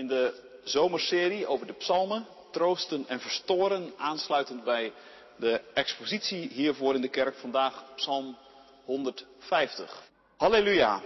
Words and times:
in 0.00 0.06
de 0.06 0.34
zomerserie 0.64 1.46
over 1.46 1.66
de 1.66 1.72
psalmen, 1.72 2.26
troosten 2.50 3.04
en 3.08 3.20
verstoren, 3.20 3.92
aansluitend 3.96 4.64
bij 4.64 4.92
de 5.36 5.60
expositie 5.74 6.48
hiervoor 6.48 6.94
in 6.94 7.00
de 7.00 7.08
kerk 7.08 7.36
vandaag, 7.36 7.84
psalm 7.94 8.36
150. 8.84 10.02
Halleluja! 10.36 11.00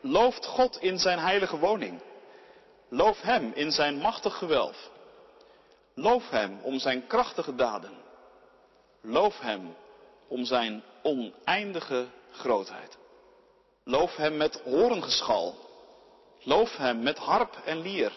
Looft 0.00 0.46
God 0.46 0.78
in 0.80 0.98
zijn 0.98 1.18
heilige 1.18 1.58
woning. 1.58 2.00
Loof 2.88 3.20
Hem 3.20 3.52
in 3.54 3.70
zijn 3.70 3.96
machtig 3.96 4.38
gewelf. 4.38 4.90
Loof 5.94 6.30
Hem 6.30 6.58
om 6.62 6.78
zijn 6.78 7.06
krachtige 7.06 7.54
daden. 7.54 7.92
Loof 9.02 9.40
Hem 9.40 9.74
om 10.28 10.44
zijn 10.44 10.82
oneindige 11.02 12.06
grootheid. 12.32 12.96
Loof 13.84 14.16
Hem 14.16 14.36
met 14.36 14.60
horengeschal. 14.64 15.63
Loof 16.44 16.76
Hem 16.76 17.02
met 17.02 17.18
harp 17.18 17.56
en 17.64 17.80
lier. 17.80 18.12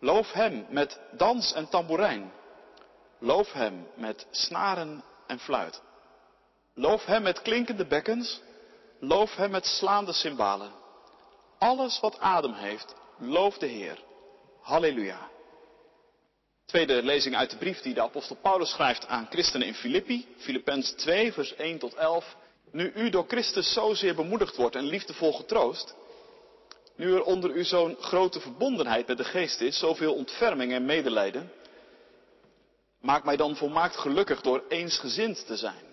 Loof 0.00 0.32
Hem 0.32 0.66
met 0.68 1.00
dans 1.12 1.52
en 1.52 1.68
tamboerijn. 1.68 2.32
Loof 3.18 3.52
Hem 3.52 3.86
met 3.94 4.26
snaren 4.30 5.04
en 5.26 5.38
fluit. 5.38 5.82
Loof 6.74 7.04
Hem 7.04 7.22
met 7.22 7.42
klinkende 7.42 7.86
bekkens. 7.86 8.40
Loof 9.00 9.34
Hem 9.34 9.50
met 9.50 9.66
slaande 9.66 10.12
cymbalen. 10.12 10.72
Alles 11.58 12.00
wat 12.00 12.20
adem 12.20 12.52
heeft, 12.52 12.94
loof 13.18 13.58
de 13.58 13.66
Heer. 13.66 13.98
Halleluja. 14.60 15.28
Tweede 16.66 17.02
lezing 17.02 17.36
uit 17.36 17.50
de 17.50 17.56
brief 17.56 17.80
die 17.80 17.94
de 17.94 18.02
apostel 18.02 18.36
Paulus 18.36 18.70
schrijft 18.70 19.06
aan 19.06 19.26
christenen 19.30 19.66
in 19.66 19.74
Filippi. 19.74 20.28
Filippenzen 20.36 20.96
2, 20.96 21.32
vers 21.32 21.54
1 21.54 21.78
tot 21.78 21.94
11. 21.94 22.36
Nu 22.72 22.92
u 22.94 23.10
door 23.10 23.24
Christus 23.28 23.72
zozeer 23.72 24.14
bemoedigd 24.14 24.56
wordt 24.56 24.76
en 24.76 24.84
liefdevol 24.84 25.32
getroost. 25.32 25.94
Nu 26.98 27.14
er 27.14 27.22
onder 27.22 27.50
u 27.50 27.64
zo'n 27.64 27.96
grote 28.00 28.40
verbondenheid 28.40 29.06
met 29.06 29.16
de 29.16 29.24
geest 29.24 29.60
is, 29.60 29.78
zoveel 29.78 30.14
ontferming 30.14 30.72
en 30.72 30.84
medelijden. 30.84 31.52
Maak 33.00 33.24
mij 33.24 33.36
dan 33.36 33.56
volmaakt 33.56 33.96
gelukkig 33.96 34.40
door 34.40 34.64
eensgezind 34.68 35.46
te 35.46 35.56
zijn. 35.56 35.84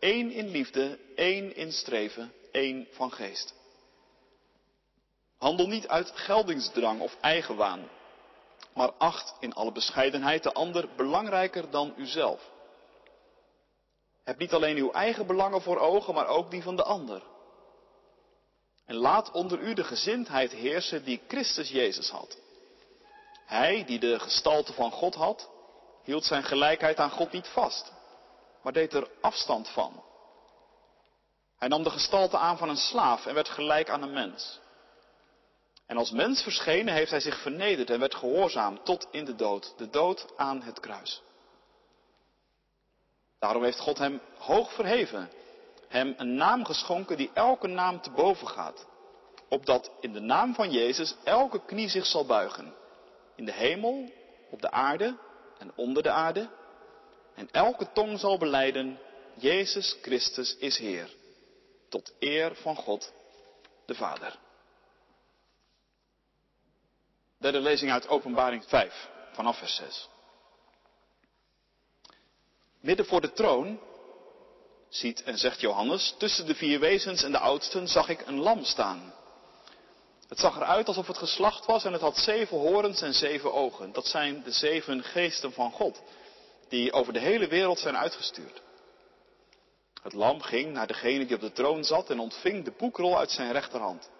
Eén 0.00 0.30
in 0.30 0.48
liefde, 0.48 0.98
één 1.14 1.56
in 1.56 1.72
streven, 1.72 2.32
één 2.52 2.88
van 2.90 3.12
geest. 3.12 3.54
Handel 5.38 5.66
niet 5.66 5.88
uit 5.88 6.12
geldingsdrang 6.14 7.00
of 7.00 7.16
eigenwaan, 7.20 7.88
maar 8.74 8.92
acht 8.92 9.34
in 9.40 9.54
alle 9.54 9.72
bescheidenheid 9.72 10.42
de 10.42 10.52
ander 10.52 10.88
belangrijker 10.96 11.70
dan 11.70 11.94
uzelf. 11.96 12.50
Heb 14.24 14.38
niet 14.38 14.52
alleen 14.52 14.76
uw 14.76 14.90
eigen 14.90 15.26
belangen 15.26 15.62
voor 15.62 15.78
ogen, 15.78 16.14
maar 16.14 16.28
ook 16.28 16.50
die 16.50 16.62
van 16.62 16.76
de 16.76 16.84
ander. 16.84 17.22
En 18.86 18.94
laat 18.94 19.30
onder 19.30 19.58
u 19.60 19.74
de 19.74 19.84
gezindheid 19.84 20.52
heersen 20.52 21.04
die 21.04 21.22
Christus 21.28 21.68
Jezus 21.68 22.10
had. 22.10 22.38
Hij, 23.46 23.84
die 23.84 23.98
de 23.98 24.18
gestalte 24.18 24.72
van 24.72 24.90
God 24.90 25.14
had, 25.14 25.50
hield 26.02 26.24
zijn 26.24 26.44
gelijkheid 26.44 26.98
aan 26.98 27.10
God 27.10 27.32
niet 27.32 27.48
vast, 27.48 27.92
maar 28.62 28.72
deed 28.72 28.92
er 28.92 29.08
afstand 29.20 29.68
van. 29.68 30.04
Hij 31.58 31.68
nam 31.68 31.82
de 31.82 31.90
gestalte 31.90 32.36
aan 32.36 32.58
van 32.58 32.68
een 32.68 32.76
slaaf 32.76 33.26
en 33.26 33.34
werd 33.34 33.48
gelijk 33.48 33.90
aan 33.90 34.02
een 34.02 34.12
mens. 34.12 34.60
En 35.86 35.96
als 35.96 36.10
mens 36.10 36.42
verschenen 36.42 36.94
heeft 36.94 37.10
hij 37.10 37.20
zich 37.20 37.40
vernederd 37.42 37.90
en 37.90 38.00
werd 38.00 38.14
gehoorzaam 38.14 38.84
tot 38.84 39.06
in 39.10 39.24
de 39.24 39.34
dood, 39.34 39.74
de 39.76 39.90
dood 39.90 40.26
aan 40.36 40.62
het 40.62 40.80
kruis. 40.80 41.22
Daarom 43.38 43.62
heeft 43.62 43.80
God 43.80 43.98
hem 43.98 44.20
hoog 44.38 44.72
verheven, 44.72 45.30
hem 45.96 46.14
een 46.16 46.34
naam 46.34 46.64
geschonken 46.64 47.16
die 47.16 47.30
elke 47.34 47.66
naam 47.66 48.00
te 48.00 48.10
boven 48.10 48.48
gaat, 48.48 48.86
opdat 49.48 49.90
in 50.00 50.12
de 50.12 50.20
naam 50.20 50.54
van 50.54 50.70
Jezus 50.70 51.14
elke 51.24 51.64
knie 51.64 51.88
zich 51.88 52.06
zal 52.06 52.26
buigen, 52.26 52.74
in 53.34 53.44
de 53.44 53.52
hemel, 53.52 54.10
op 54.50 54.60
de 54.60 54.70
aarde 54.70 55.16
en 55.58 55.72
onder 55.74 56.02
de 56.02 56.10
aarde, 56.10 56.48
en 57.34 57.48
elke 57.50 57.92
tong 57.92 58.18
zal 58.18 58.38
beleiden, 58.38 58.98
Jezus 59.34 59.96
Christus 60.02 60.56
is 60.56 60.78
Heer, 60.78 61.10
tot 61.88 62.14
eer 62.18 62.54
van 62.54 62.76
God 62.76 63.12
de 63.86 63.94
Vader. 63.94 64.38
Derde 67.38 67.60
lezing 67.60 67.90
uit 67.90 68.08
Openbaring 68.08 68.64
5, 68.64 69.08
vanaf 69.32 69.58
vers 69.58 69.74
6. 69.74 70.08
Midden 72.80 73.06
voor 73.06 73.20
de 73.20 73.32
troon, 73.32 73.80
ziet 74.88 75.22
en 75.22 75.38
zegt 75.38 75.60
Johannes, 75.60 76.14
tussen 76.18 76.46
de 76.46 76.54
vier 76.54 76.80
wezens 76.80 77.22
en 77.22 77.32
de 77.32 77.38
oudsten 77.38 77.88
zag 77.88 78.08
ik 78.08 78.26
een 78.26 78.40
lam 78.40 78.64
staan. 78.64 79.14
Het 80.28 80.38
zag 80.38 80.56
eruit 80.56 80.88
alsof 80.88 81.06
het 81.06 81.18
geslacht 81.18 81.66
was 81.66 81.84
en 81.84 81.92
het 81.92 82.00
had 82.00 82.16
zeven 82.16 82.58
horens 82.58 83.02
en 83.02 83.14
zeven 83.14 83.52
ogen. 83.52 83.92
Dat 83.92 84.06
zijn 84.06 84.42
de 84.42 84.50
zeven 84.50 85.02
geesten 85.02 85.52
van 85.52 85.70
God, 85.70 86.02
die 86.68 86.92
over 86.92 87.12
de 87.12 87.18
hele 87.18 87.48
wereld 87.48 87.78
zijn 87.78 87.96
uitgestuurd. 87.96 88.62
Het 90.02 90.12
lam 90.12 90.40
ging 90.40 90.72
naar 90.72 90.86
degene 90.86 91.26
die 91.26 91.34
op 91.34 91.40
de 91.40 91.52
troon 91.52 91.84
zat 91.84 92.10
en 92.10 92.18
ontving 92.18 92.64
de 92.64 92.72
boekrol 92.78 93.18
uit 93.18 93.30
zijn 93.30 93.52
rechterhand. 93.52 94.10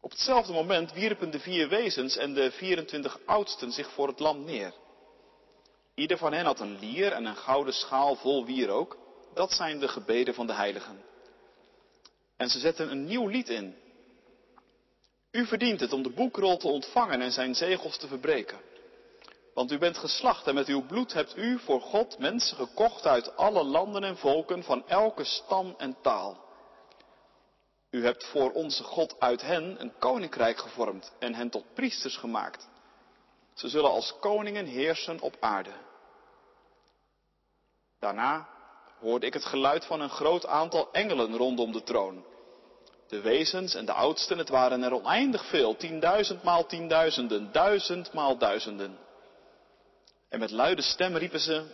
Op 0.00 0.10
hetzelfde 0.10 0.52
moment 0.52 0.92
wierpen 0.92 1.30
de 1.30 1.40
vier 1.40 1.68
wezens 1.68 2.16
en 2.16 2.34
de 2.34 2.50
24 2.50 3.18
oudsten 3.24 3.72
zich 3.72 3.90
voor 3.90 4.08
het 4.08 4.18
lam 4.18 4.44
neer. 4.44 4.72
Ieder 5.94 6.18
van 6.18 6.32
hen 6.32 6.44
had 6.44 6.60
een 6.60 6.78
lier 6.78 7.12
en 7.12 7.24
een 7.24 7.36
gouden 7.36 7.74
schaal 7.74 8.14
vol 8.14 8.44
wierook. 8.44 8.96
Dat 9.36 9.52
zijn 9.52 9.78
de 9.78 9.88
gebeden 9.88 10.34
van 10.34 10.46
de 10.46 10.52
heiligen. 10.52 11.02
En 12.36 12.48
ze 12.48 12.58
zetten 12.58 12.90
een 12.90 13.04
nieuw 13.04 13.26
lied 13.26 13.48
in. 13.48 13.76
U 15.30 15.46
verdient 15.46 15.80
het 15.80 15.92
om 15.92 16.02
de 16.02 16.10
boekrol 16.10 16.56
te 16.56 16.68
ontvangen 16.68 17.20
en 17.20 17.32
zijn 17.32 17.54
zegels 17.54 17.98
te 17.98 18.06
verbreken. 18.06 18.60
Want 19.54 19.72
u 19.72 19.78
bent 19.78 19.98
geslacht 19.98 20.46
en 20.46 20.54
met 20.54 20.66
uw 20.66 20.86
bloed 20.86 21.12
hebt 21.12 21.36
u 21.36 21.58
voor 21.58 21.80
God 21.80 22.18
mensen 22.18 22.56
gekocht 22.56 23.06
uit 23.06 23.36
alle 23.36 23.64
landen 23.64 24.04
en 24.04 24.16
volken 24.16 24.62
van 24.62 24.88
elke 24.88 25.24
stam 25.24 25.74
en 25.78 25.96
taal. 26.02 26.44
U 27.90 28.04
hebt 28.04 28.24
voor 28.24 28.52
onze 28.52 28.82
God 28.82 29.20
uit 29.20 29.40
hen 29.42 29.80
een 29.80 29.98
koninkrijk 29.98 30.58
gevormd 30.58 31.12
en 31.18 31.34
hen 31.34 31.50
tot 31.50 31.74
priesters 31.74 32.16
gemaakt. 32.16 32.68
Ze 33.54 33.68
zullen 33.68 33.90
als 33.90 34.18
koningen 34.20 34.66
heersen 34.66 35.20
op 35.20 35.36
aarde. 35.40 35.72
Daarna 37.98 38.54
hoorde 39.00 39.26
ik 39.26 39.32
het 39.32 39.44
geluid 39.44 39.84
van 39.84 40.00
een 40.00 40.10
groot 40.10 40.46
aantal 40.46 40.88
engelen 40.92 41.36
rondom 41.36 41.72
de 41.72 41.82
troon. 41.82 42.24
De 43.08 43.20
wezens 43.20 43.74
en 43.74 43.84
de 43.84 43.92
oudsten, 43.92 44.38
het 44.38 44.48
waren 44.48 44.82
er 44.82 44.94
oneindig 44.94 45.46
veel, 45.46 45.76
tienduizend 45.76 46.42
maal 46.42 46.66
tienduizenden, 46.66 47.52
duizend 47.52 48.12
maal 48.12 48.38
duizenden. 48.38 48.98
En 50.28 50.38
met 50.38 50.50
luide 50.50 50.82
stem 50.82 51.16
riepen 51.16 51.40
ze, 51.40 51.64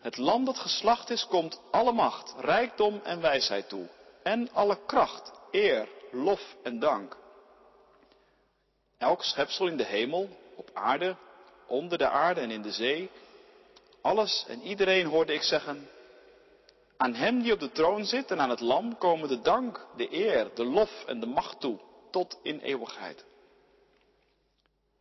het 0.00 0.16
lam 0.16 0.44
dat 0.44 0.58
geslacht 0.58 1.10
is, 1.10 1.26
komt 1.26 1.60
alle 1.70 1.92
macht, 1.92 2.34
rijkdom 2.38 3.00
en 3.04 3.20
wijsheid 3.20 3.68
toe 3.68 3.88
en 4.26 4.52
alle 4.52 4.78
kracht, 4.86 5.32
eer, 5.50 5.88
lof 6.10 6.56
en 6.62 6.78
dank. 6.78 7.16
Elk 8.98 9.22
schepsel 9.22 9.66
in 9.66 9.76
de 9.76 9.84
hemel, 9.84 10.28
op 10.56 10.70
aarde, 10.72 11.16
onder 11.66 11.98
de 11.98 12.08
aarde 12.08 12.40
en 12.40 12.50
in 12.50 12.62
de 12.62 12.72
zee, 12.72 13.10
alles 14.00 14.44
en 14.48 14.62
iedereen 14.62 15.06
hoorde 15.06 15.34
ik 15.34 15.42
zeggen, 15.42 15.88
aan 16.96 17.14
hem 17.14 17.42
die 17.42 17.52
op 17.52 17.60
de 17.60 17.72
troon 17.72 18.04
zit 18.04 18.30
en 18.30 18.40
aan 18.40 18.50
het 18.50 18.60
lam 18.60 18.98
komen 18.98 19.28
de 19.28 19.40
dank, 19.40 19.86
de 19.96 20.12
eer, 20.12 20.54
de 20.54 20.64
lof 20.64 21.04
en 21.04 21.20
de 21.20 21.26
macht 21.26 21.60
toe, 21.60 21.78
tot 22.10 22.38
in 22.42 22.60
eeuwigheid. 22.60 23.24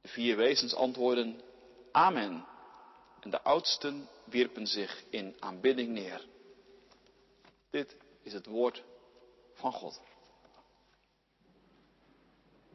De 0.01 0.07
vier 0.07 0.35
wezens 0.35 0.75
antwoorden, 0.75 1.41
Amen. 1.91 2.45
En 3.19 3.29
de 3.29 3.41
oudsten 3.41 4.09
wierpen 4.23 4.67
zich 4.67 5.03
in 5.09 5.35
aanbidding 5.39 5.89
neer. 5.89 6.22
Dit 7.69 7.95
is 8.23 8.33
het 8.33 8.45
woord 8.45 8.83
van 9.53 9.72
God. 9.72 10.01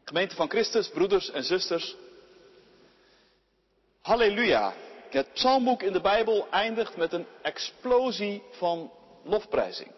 Gemeente 0.04 0.34
van 0.34 0.48
Christus, 0.48 0.88
broeders 0.88 1.30
en 1.30 1.44
zusters. 1.44 1.96
Halleluja. 4.00 4.74
Het 5.10 5.32
psalmboek 5.32 5.82
in 5.82 5.92
de 5.92 6.00
Bijbel 6.00 6.48
eindigt 6.50 6.96
met 6.96 7.12
een 7.12 7.26
explosie 7.42 8.42
van 8.50 8.92
lofprijzing. 9.22 9.90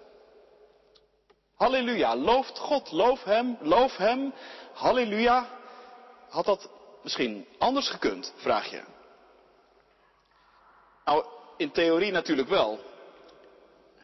Halleluja. 1.54 2.16
Looft 2.16 2.58
God, 2.58 2.92
loof 2.92 3.24
Hem, 3.24 3.56
loof 3.60 3.96
Hem. 3.96 4.32
Halleluja. 4.72 5.48
Had 6.28 6.44
dat 6.44 6.70
misschien 7.02 7.46
anders 7.58 7.88
gekund, 7.88 8.32
vraag 8.36 8.70
je. 8.70 8.82
Nou, 11.04 11.24
in 11.56 11.70
theorie 11.70 12.12
natuurlijk 12.12 12.48
wel. 12.48 12.80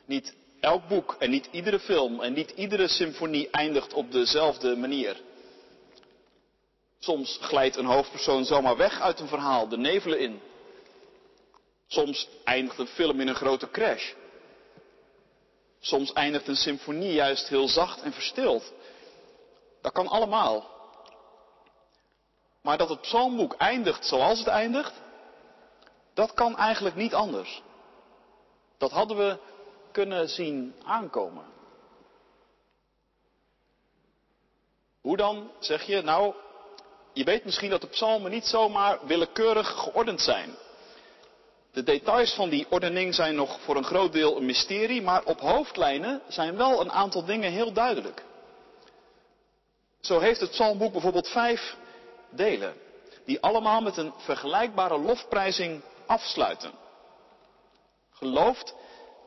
Niet 0.04 0.36
elk 0.60 0.88
boek 0.88 1.16
en 1.18 1.30
niet 1.30 1.48
iedere 1.50 1.80
film 1.80 2.20
en 2.20 2.32
niet 2.32 2.50
iedere 2.50 2.88
symfonie 2.88 3.50
eindigt 3.50 3.92
op 3.92 4.12
dezelfde 4.12 4.76
manier. 4.76 5.20
Soms 6.98 7.38
glijdt 7.40 7.76
een 7.76 7.84
hoofdpersoon 7.84 8.44
zomaar 8.44 8.76
weg 8.76 9.00
uit 9.00 9.20
een 9.20 9.28
verhaal, 9.28 9.68
de 9.68 9.76
nevelen 9.76 10.18
in. 10.18 10.40
Soms 11.86 12.28
eindigt 12.44 12.78
een 12.78 12.86
film 12.86 13.20
in 13.20 13.28
een 13.28 13.34
grote 13.34 13.70
crash. 13.70 14.12
Soms 15.80 16.12
eindigt 16.12 16.48
een 16.48 16.56
symfonie 16.56 17.12
juist 17.12 17.48
heel 17.48 17.68
zacht 17.68 18.02
en 18.02 18.12
verstild. 18.12 18.72
Dat 19.80 19.92
kan 19.92 20.08
allemaal. 20.08 20.76
Maar 22.62 22.78
dat 22.78 22.88
het 22.88 23.00
psalmboek 23.00 23.54
eindigt 23.54 24.06
zoals 24.06 24.38
het 24.38 24.48
eindigt, 24.48 24.92
dat 26.14 26.34
kan 26.34 26.56
eigenlijk 26.56 26.96
niet 26.96 27.14
anders. 27.14 27.62
Dat 28.78 28.90
hadden 28.90 29.16
we 29.16 29.38
kunnen 29.92 30.28
zien 30.28 30.74
aankomen. 30.84 31.44
Hoe 35.00 35.16
dan, 35.16 35.50
zeg 35.58 35.82
je? 35.82 36.02
Nou, 36.02 36.34
je 37.12 37.24
weet 37.24 37.44
misschien 37.44 37.70
dat 37.70 37.80
de 37.80 37.86
psalmen 37.86 38.30
niet 38.30 38.46
zomaar 38.46 39.06
willekeurig 39.06 39.68
geordend 39.68 40.20
zijn. 40.20 40.56
De 41.72 41.82
details 41.82 42.34
van 42.34 42.48
die 42.48 42.66
ordening 42.70 43.14
zijn 43.14 43.34
nog 43.34 43.60
voor 43.60 43.76
een 43.76 43.84
groot 43.84 44.12
deel 44.12 44.36
een 44.36 44.46
mysterie, 44.46 45.02
maar 45.02 45.24
op 45.24 45.40
hoofdlijnen 45.40 46.22
zijn 46.28 46.56
wel 46.56 46.80
een 46.80 46.92
aantal 46.92 47.24
dingen 47.24 47.50
heel 47.50 47.72
duidelijk. 47.72 48.24
Zo 50.00 50.18
heeft 50.18 50.40
het 50.40 50.50
psalmboek 50.50 50.92
bijvoorbeeld 50.92 51.28
vijf 51.28 51.76
delen, 52.30 52.74
die 53.24 53.40
allemaal 53.40 53.80
met 53.80 53.96
een 53.96 54.12
vergelijkbare 54.16 54.98
lofprijzing 54.98 55.82
afsluiten. 56.06 56.72
Gelooft 58.12 58.74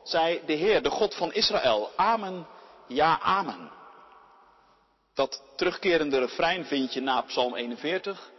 zij 0.04 0.42
de 0.46 0.52
Heer, 0.52 0.82
de 0.82 0.90
God 0.90 1.14
van 1.14 1.32
Israël. 1.32 1.90
Amen, 1.96 2.46
ja, 2.86 3.20
amen. 3.20 3.70
Dat 5.14 5.42
terugkerende 5.56 6.18
refrein 6.18 6.64
vind 6.64 6.94
je 6.94 7.00
na 7.00 7.20
Psalm 7.20 7.54
41, 7.54 8.30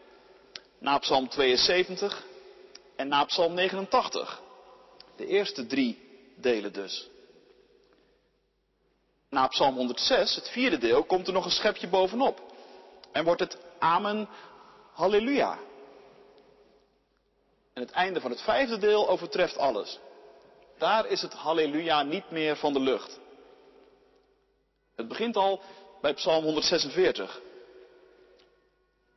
na 0.79 0.97
Psalm 0.97 1.29
72 1.29 2.25
en 2.95 3.07
na 3.07 3.23
Psalm 3.23 3.53
89. 3.53 4.41
De 5.15 5.25
eerste 5.25 5.65
drie 5.65 5.99
delen 6.35 6.73
dus. 6.73 7.09
Na 9.29 9.47
Psalm 9.47 9.75
106, 9.75 10.35
het 10.35 10.49
vierde 10.49 10.77
deel, 10.77 11.03
komt 11.03 11.27
er 11.27 11.33
nog 11.33 11.45
een 11.45 11.51
schepje 11.51 11.87
bovenop. 11.87 12.41
En 13.11 13.23
wordt 13.23 13.41
het 13.41 13.57
Amen, 13.79 14.29
Halleluja. 14.93 15.59
En 17.73 17.81
het 17.81 17.91
einde 17.91 18.21
van 18.21 18.31
het 18.31 18.41
vijfde 18.41 18.77
deel 18.77 19.09
overtreft 19.09 19.57
alles. 19.57 19.99
Daar 20.77 21.07
is 21.07 21.21
het 21.21 21.33
Halleluja 21.33 22.03
niet 22.03 22.31
meer 22.31 22.55
van 22.55 22.73
de 22.73 22.79
lucht. 22.79 23.19
Het 24.95 25.07
begint 25.07 25.35
al 25.35 25.61
bij 26.01 26.13
Psalm 26.13 26.43
146. 26.43 27.41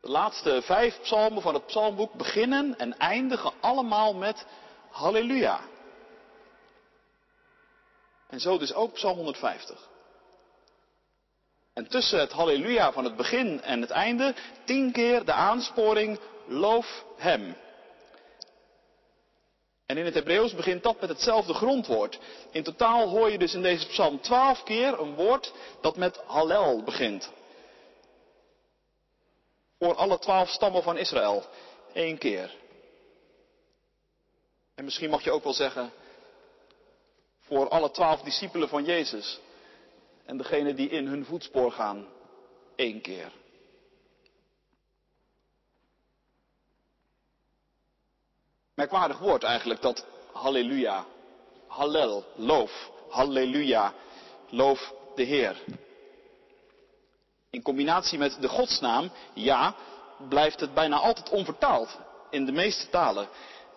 De 0.06 0.12
laatste 0.12 0.62
vijf 0.62 1.00
psalmen 1.00 1.42
van 1.42 1.54
het 1.54 1.66
psalmboek 1.66 2.12
beginnen 2.12 2.78
en 2.78 2.98
eindigen 2.98 3.52
allemaal 3.60 4.14
met 4.14 4.46
Halleluja. 4.90 5.60
En 8.28 8.40
zo 8.40 8.58
dus 8.58 8.74
ook 8.74 8.92
Psalm 8.92 9.16
150. 9.16 9.88
En 11.74 11.88
tussen 11.88 12.20
het 12.20 12.32
Halleluja 12.32 12.92
van 12.92 13.04
het 13.04 13.16
begin 13.16 13.62
en 13.62 13.80
het 13.80 13.90
einde 13.90 14.34
tien 14.64 14.92
keer 14.92 15.24
de 15.24 15.32
aansporing 15.32 16.18
Loof 16.46 17.04
Hem. 17.16 17.56
En 19.86 19.96
in 19.96 20.04
het 20.04 20.14
Hebreeuws 20.14 20.54
begint 20.54 20.82
dat 20.82 21.00
met 21.00 21.08
hetzelfde 21.08 21.54
grondwoord. 21.54 22.18
In 22.50 22.62
totaal 22.62 23.08
hoor 23.08 23.30
je 23.30 23.38
dus 23.38 23.54
in 23.54 23.62
deze 23.62 23.86
psalm 23.86 24.20
twaalf 24.20 24.62
keer 24.62 25.00
een 25.00 25.14
woord 25.14 25.52
dat 25.80 25.96
met 25.96 26.20
Hallel 26.26 26.82
begint. 26.82 27.30
Voor 29.78 29.94
alle 29.94 30.18
twaalf 30.18 30.48
stammen 30.48 30.82
van 30.82 30.96
Israël. 30.96 31.44
Eén 31.92 32.18
keer. 32.18 32.54
En 34.74 34.84
misschien 34.84 35.10
mag 35.10 35.24
je 35.24 35.30
ook 35.30 35.44
wel 35.44 35.52
zeggen, 35.52 35.92
voor 37.40 37.68
alle 37.68 37.90
twaalf 37.90 38.20
discipelen 38.20 38.68
van 38.68 38.84
Jezus. 38.84 39.40
En 40.24 40.36
degene 40.36 40.74
die 40.74 40.88
in 40.88 41.06
hun 41.06 41.24
voetspoor 41.24 41.72
gaan. 41.72 42.06
één 42.76 43.00
keer. 43.00 43.32
Merkwaardig 48.74 49.18
woord 49.18 49.42
eigenlijk 49.42 49.82
dat 49.82 50.06
halleluja. 50.32 51.06
Hallel, 51.66 52.24
loof. 52.34 52.90
Halleluja, 53.08 53.94
loof 54.48 54.92
de 55.14 55.22
Heer. 55.22 55.62
In 57.56 57.62
combinatie 57.62 58.18
met 58.18 58.36
de 58.40 58.48
godsnaam, 58.48 59.10
ja, 59.32 59.74
blijft 60.28 60.60
het 60.60 60.74
bijna 60.74 60.96
altijd 60.96 61.30
onvertaald 61.30 61.98
in 62.30 62.44
de 62.44 62.52
meeste 62.52 62.88
talen. 62.88 63.28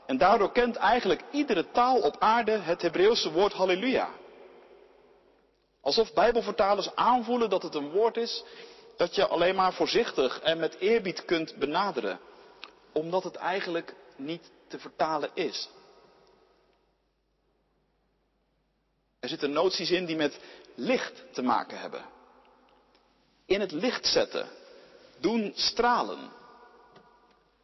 En 0.05 0.17
daardoor 0.17 0.51
kent 0.51 0.75
eigenlijk 0.75 1.23
iedere 1.31 1.71
taal 1.71 1.99
op 2.01 2.15
aarde 2.19 2.51
het 2.51 2.81
Hebreeuwse 2.81 3.31
woord 3.31 3.53
halleluja. 3.53 4.09
Alsof 5.81 6.13
Bijbelvertalers 6.13 6.95
aanvoelen 6.95 7.49
dat 7.49 7.63
het 7.63 7.75
een 7.75 7.89
woord 7.89 8.17
is 8.17 8.43
dat 8.97 9.15
je 9.15 9.27
alleen 9.27 9.55
maar 9.55 9.73
voorzichtig 9.73 10.39
en 10.39 10.59
met 10.59 10.75
eerbied 10.79 11.25
kunt 11.25 11.55
benaderen. 11.55 12.19
Omdat 12.91 13.23
het 13.23 13.35
eigenlijk 13.35 13.95
niet 14.15 14.51
te 14.67 14.79
vertalen 14.79 15.29
is. 15.33 15.69
Er 19.19 19.29
zitten 19.29 19.51
noties 19.51 19.91
in 19.91 20.05
die 20.05 20.15
met 20.15 20.39
licht 20.75 21.23
te 21.33 21.41
maken 21.41 21.79
hebben. 21.79 22.17
In 23.49 23.59
het 23.59 23.71
licht 23.71 24.05
zetten. 24.05 24.47
Doen 25.19 25.51
stralen. 25.55 26.31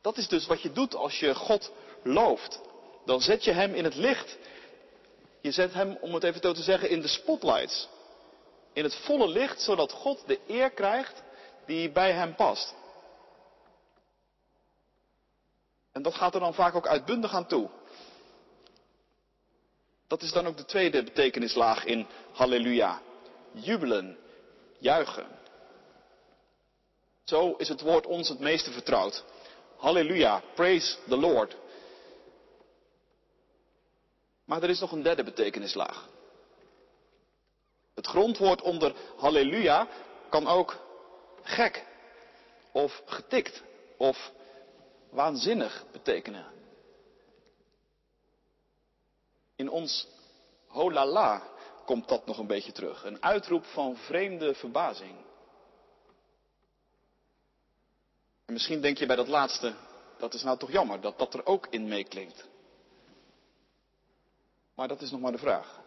Dat 0.02 0.18
is 0.18 0.28
dus 0.28 0.46
wat 0.46 0.62
je 0.62 0.72
doet 0.72 0.96
als 0.96 1.20
je 1.20 1.36
God 1.36 1.72
looft. 2.04 2.62
Dan 3.06 3.22
zet 3.22 3.44
je 3.44 3.52
hem 3.52 3.74
in 3.74 3.84
het 3.84 3.96
licht. 3.96 4.38
Je 5.42 5.52
zet 5.52 5.74
hem, 5.74 5.98
om 6.02 6.14
het 6.14 6.24
even 6.24 6.42
zo 6.42 6.54
te 6.54 6.64
zeggen, 6.64 6.90
in 6.90 7.02
de 7.02 7.08
spotlights. 7.08 7.88
In 8.74 8.84
het 8.84 8.96
volle 8.96 9.28
licht, 9.28 9.62
zodat 9.62 9.92
God 9.92 10.28
de 10.28 10.40
eer 10.48 10.70
krijgt 10.70 11.24
die 11.66 11.92
bij 11.92 12.12
hem 12.12 12.36
past. 12.36 12.74
En 15.92 16.02
dat 16.02 16.16
gaat 16.16 16.34
er 16.34 16.40
dan 16.40 16.54
vaak 16.54 16.76
ook 16.76 16.88
uitbundig 16.88 17.34
aan 17.34 17.48
toe. 17.48 17.70
Dat 20.08 20.22
is 20.22 20.32
dan 20.32 20.48
ook 20.48 20.58
de 20.58 20.66
tweede 20.66 21.04
betekenislaag 21.04 21.86
in 21.86 22.08
Halleluja. 22.32 23.02
Jubelen, 23.52 24.18
juichen. 24.80 25.35
Zo 27.26 27.56
is 27.58 27.70
het 27.70 27.82
woord 27.82 28.06
ons 28.06 28.30
het 28.30 28.40
meeste 28.40 28.72
vertrouwd. 28.72 29.24
Halleluja, 29.78 30.42
praise 30.56 30.98
the 31.08 31.18
Lord. 31.18 31.56
Maar 34.46 34.64
er 34.64 34.70
is 34.70 34.80
nog 34.80 34.92
een 34.92 35.04
derde 35.04 35.24
betekenislaag. 35.24 36.10
Het 37.94 38.08
grondwoord 38.08 38.62
onder 38.62 38.96
halleluja 39.18 39.88
kan 40.30 40.48
ook 40.48 40.78
gek 41.42 41.86
of 42.72 43.02
getikt 43.06 43.64
of 43.98 44.32
waanzinnig 45.10 45.86
betekenen. 45.92 46.46
In 49.56 49.70
ons 49.70 50.08
holala 50.68 51.42
komt 51.86 52.08
dat 52.08 52.26
nog 52.26 52.38
een 52.38 52.48
beetje 52.48 52.72
terug. 52.72 53.04
Een 53.04 53.24
uitroep 53.24 53.66
van 53.66 53.98
vreemde 53.98 54.54
verbazing. 54.54 55.16
En 58.46 58.54
misschien 58.54 58.82
denk 58.82 58.98
je 58.98 59.06
bij 59.06 59.16
dat 59.16 59.28
laatste, 59.28 59.74
dat 60.18 60.34
is 60.34 60.44
nou 60.44 60.58
toch 60.58 60.72
jammer 60.72 61.02
dat 61.02 61.18
dat 61.18 61.34
er 61.34 61.46
ook 61.46 61.68
in 61.70 61.88
meeklinkt. 61.88 62.48
Maar 64.76 64.88
dat 64.88 65.02
is 65.02 65.12
nog 65.12 65.20
maar 65.20 65.32
de 65.32 65.38
vraag. 65.38 65.84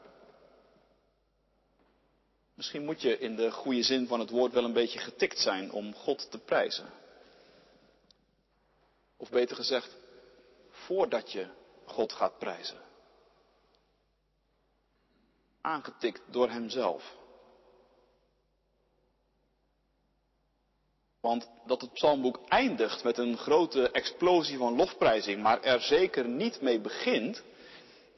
Misschien 2.55 2.85
moet 2.85 3.01
je 3.03 3.19
in 3.19 3.37
de 3.37 3.51
goede 3.51 3.83
zin 3.83 4.07
van 4.07 4.21
het 4.21 4.31
woord 4.31 4.53
wel 4.53 4.65
een 4.65 4.73
beetje 4.73 4.99
getikt 4.99 5.39
zijn 5.39 5.73
om 5.73 5.95
God 5.95 6.31
te 6.31 6.39
prijzen. 6.39 6.91
Of 9.17 9.31
beter 9.31 9.57
gezegd, 9.57 9.97
voordat 10.71 11.33
je 11.33 11.49
God 11.85 12.13
gaat 12.13 12.39
prijzen. 12.39 12.79
Aangetikt 15.61 16.23
door 16.31 16.51
Hemzelf. 16.51 17.18
Want 21.21 21.49
dat 21.67 21.81
het 21.81 21.93
psalmboek 21.93 22.41
eindigt 22.49 23.05
met 23.05 23.19
een 23.19 23.37
grote 23.37 23.91
explosie 23.91 24.59
van 24.59 24.77
lofprijzing, 24.77 25.43
maar 25.43 25.63
er 25.63 25.81
zeker 25.81 26.29
niet 26.29 26.61
mee 26.61 26.81
begint, 26.81 27.43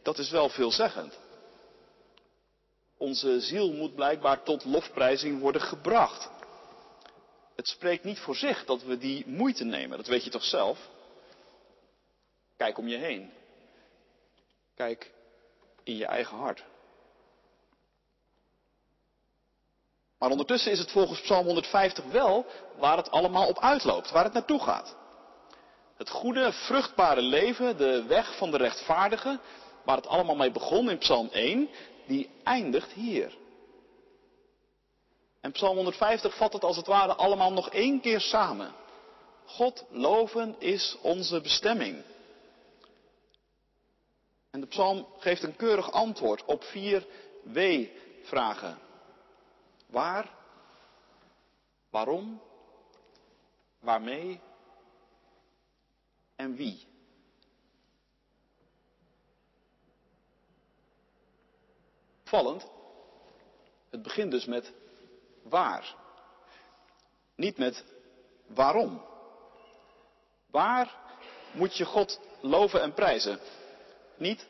dat 0.02 0.18
is 0.18 0.30
wel 0.30 0.48
veelzeggend. 0.48 1.18
Onze 2.96 3.40
ziel 3.40 3.72
moet 3.72 3.94
blijkbaar 3.94 4.42
tot 4.42 4.64
lofprijzing 4.64 5.40
worden 5.40 5.62
gebracht. 5.62 6.30
Het 7.56 7.68
spreekt 7.68 8.04
niet 8.04 8.18
voor 8.18 8.36
zich 8.36 8.64
dat 8.64 8.82
we 8.82 8.98
die 8.98 9.26
moeite 9.26 9.64
nemen, 9.64 9.96
dat 9.96 10.06
weet 10.06 10.24
je 10.24 10.30
toch 10.30 10.44
zelf? 10.44 10.88
Kijk 12.56 12.78
om 12.78 12.88
je 12.88 12.96
heen. 12.96 13.30
Kijk 14.74 15.10
in 15.82 15.96
je 15.96 16.06
eigen 16.06 16.36
hart. 16.36 16.64
Maar 20.20 20.30
ondertussen 20.30 20.72
is 20.72 20.78
het 20.78 20.90
volgens 20.90 21.20
Psalm 21.20 21.44
150 21.44 22.04
wel 22.04 22.46
waar 22.78 22.96
het 22.96 23.10
allemaal 23.10 23.48
op 23.48 23.58
uitloopt, 23.58 24.10
waar 24.10 24.24
het 24.24 24.32
naartoe 24.32 24.60
gaat. 24.60 24.96
Het 25.96 26.10
goede, 26.10 26.52
vruchtbare 26.52 27.22
leven, 27.22 27.76
de 27.76 28.04
weg 28.04 28.36
van 28.36 28.50
de 28.50 28.56
rechtvaardige, 28.56 29.38
waar 29.84 29.96
het 29.96 30.06
allemaal 30.06 30.36
mee 30.36 30.50
begon 30.50 30.90
in 30.90 30.98
Psalm 30.98 31.28
1, 31.32 31.68
die 32.06 32.30
eindigt 32.44 32.92
hier. 32.92 33.38
En 35.40 35.52
Psalm 35.52 35.74
150 35.74 36.36
vat 36.36 36.52
het 36.52 36.64
als 36.64 36.76
het 36.76 36.86
ware 36.86 37.14
allemaal 37.14 37.52
nog 37.52 37.70
één 37.70 38.00
keer 38.00 38.20
samen. 38.20 38.72
God 39.46 39.84
loven 39.90 40.56
is 40.58 40.96
onze 41.02 41.40
bestemming. 41.40 42.02
En 44.50 44.60
de 44.60 44.66
psalm 44.66 45.06
geeft 45.18 45.42
een 45.42 45.56
keurig 45.56 45.92
antwoord 45.92 46.44
op 46.44 46.64
vier 46.64 47.06
W-vragen. 47.42 48.89
Waar? 49.90 50.30
Waarom? 51.90 52.42
Waarmee? 53.80 54.40
En 56.36 56.54
wie? 56.54 56.86
Vallend. 62.24 62.66
Het 63.90 64.02
begint 64.02 64.30
dus 64.30 64.44
met 64.44 64.72
waar. 65.42 65.94
Niet 67.34 67.58
met 67.58 67.84
waarom. 68.46 69.02
Waar 70.50 70.96
moet 71.52 71.76
je 71.76 71.84
God 71.84 72.20
loven 72.40 72.82
en 72.82 72.94
prijzen? 72.94 73.40
Niet 74.16 74.46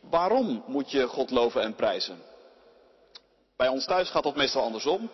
waarom 0.00 0.64
moet 0.66 0.90
je 0.90 1.06
God 1.06 1.30
loven 1.30 1.62
en 1.62 1.74
prijzen? 1.74 2.22
Bij 3.56 3.68
ons 3.68 3.84
thuis 3.84 4.10
gaat 4.10 4.22
dat 4.22 4.36
meestal 4.36 4.62
andersom. 4.62 5.10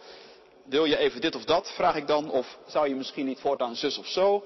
Wil 0.65 0.85
je 0.85 0.97
even 0.97 1.21
dit 1.21 1.35
of 1.35 1.45
dat, 1.45 1.71
vraag 1.71 1.95
ik 1.95 2.07
dan, 2.07 2.31
of 2.31 2.59
zou 2.67 2.89
je 2.89 2.95
misschien 2.95 3.27
niet 3.27 3.41
voortaan 3.41 3.77
zus 3.77 3.99
of 3.99 4.07
zo? 4.07 4.45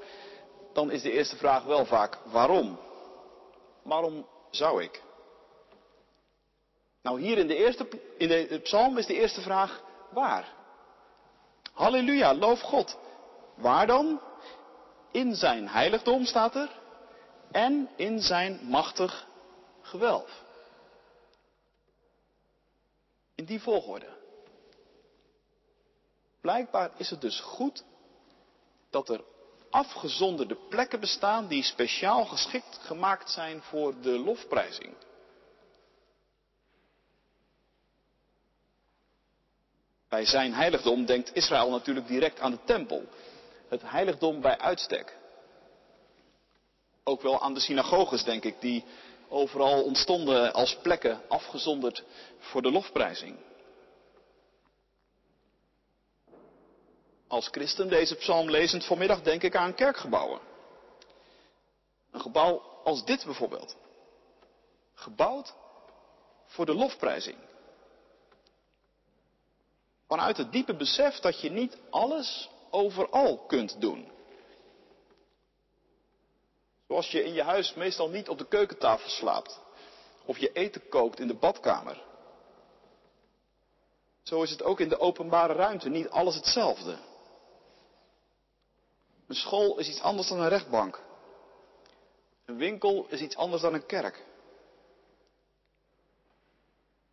Dan 0.73 0.91
is 0.91 1.03
de 1.03 1.13
eerste 1.13 1.37
vraag 1.37 1.65
wel 1.65 1.85
vaak 1.85 2.19
waarom? 2.25 2.79
Waarom 3.83 4.27
zou 4.51 4.83
ik? 4.83 5.03
Nou, 7.03 7.21
hier 7.21 7.39
in 7.39 7.47
de, 7.47 7.57
eerste, 7.57 7.89
in 8.19 8.29
de 8.29 8.61
psalm 8.63 8.99
is 8.99 9.07
de 9.07 9.15
eerste 9.15 9.41
vraag 9.41 9.83
waar? 10.11 10.55
Halleluja, 11.73 12.35
loof 12.35 12.61
God. 12.61 12.99
Waar 13.55 13.87
dan? 13.87 14.21
In 15.13 15.35
zijn 15.35 15.69
heiligdom 15.69 16.25
staat 16.25 16.55
er. 16.55 16.71
En 17.51 17.91
in 17.97 18.21
zijn 18.21 18.61
machtig 18.63 19.27
gewelf. 19.83 20.45
In 23.37 23.45
die 23.45 23.61
volgorde. 23.61 24.17
Blijkbaar 26.41 26.91
is 26.97 27.11
het 27.11 27.21
dus 27.21 27.41
goed 27.41 27.85
dat 28.91 29.09
er 29.09 29.25
afgezonderde 29.71 30.57
plekken 30.69 31.01
bestaan 31.01 31.47
die 31.47 31.63
speciaal 31.63 32.25
geschikt 32.25 32.79
gemaakt 32.81 33.31
zijn 33.31 33.63
voor 33.63 34.01
de 34.01 34.19
lofprijzing. 34.19 34.95
Bij 40.09 40.25
zijn 40.25 40.55
heiligdom 40.55 41.05
denkt 41.05 41.35
Israël 41.35 41.71
natuurlijk 41.71 42.07
direct 42.07 42.41
aan 42.41 42.51
de 42.51 42.65
tempel. 42.65 43.05
Het 43.69 43.83
heiligdom 43.83 44.41
bij 44.41 44.59
uitstek. 44.59 45.17
Ook 47.05 47.23
wel 47.23 47.41
aan 47.41 47.55
de 47.55 47.61
synagoges, 47.61 48.25
denk 48.25 48.45
ik, 48.45 48.61
die 48.61 48.85
overal 49.29 49.83
ontstonden 49.83 50.53
als 50.53 50.77
plekken 50.83 51.29
afgezonderd 51.29 52.05
voor 52.39 52.63
de 52.63 52.71
lofprijzing. 52.71 53.37
Als 57.29 57.49
christen 57.49 57.89
deze 57.89 58.15
psalm 58.15 58.51
lezend 58.51 58.85
vanmiddag 58.85 59.23
denk 59.23 59.43
ik 59.43 59.57
aan 59.57 59.75
kerkgebouwen. 59.75 60.41
Een 62.11 62.21
gebouw 62.21 62.63
als 62.85 63.05
dit 63.05 63.25
bijvoorbeeld. 63.25 63.77
Gebouwd 64.95 65.55
voor 66.47 66.67
de 66.67 66.75
lofprijzing. 66.75 67.37
Vanuit 70.07 70.37
het 70.37 70.53
diepe 70.53 70.77
besef 70.77 71.19
dat 71.19 71.41
je 71.41 71.51
niet 71.51 71.79
alles 71.91 72.51
overal 72.71 73.39
kunt 73.39 73.81
doen. 73.81 74.16
Zoals 76.89 77.11
je 77.11 77.25
in 77.25 77.33
je 77.33 77.43
huis 77.43 77.75
meestal 77.75 78.09
niet 78.09 78.29
op 78.29 78.39
de 78.39 78.49
keukentafel 78.49 79.09
slaapt. 79.09 79.61
Of 80.25 80.39
je 80.39 80.53
eten 80.53 80.89
kookt 80.89 81.21
in 81.21 81.27
de 81.27 81.35
badkamer. 81.35 82.03
Zo 84.23 84.43
is 84.43 84.51
het 84.51 84.63
ook 84.63 84.81
in 84.81 84.89
de 84.89 85.01
openbare 85.01 85.53
ruimte 85.53 85.89
niet 85.89 86.09
alles 86.11 86.35
hetzelfde. 86.35 86.97
Een 89.27 89.35
school 89.35 89.79
is 89.79 89.89
iets 89.89 90.01
anders 90.01 90.29
dan 90.29 90.41
een 90.41 90.49
rechtbank. 90.49 91.03
Een 92.45 92.57
winkel 92.57 93.07
is 93.09 93.21
iets 93.21 93.37
anders 93.37 93.63
dan 93.63 93.75
een 93.75 93.87
kerk. 93.87 94.25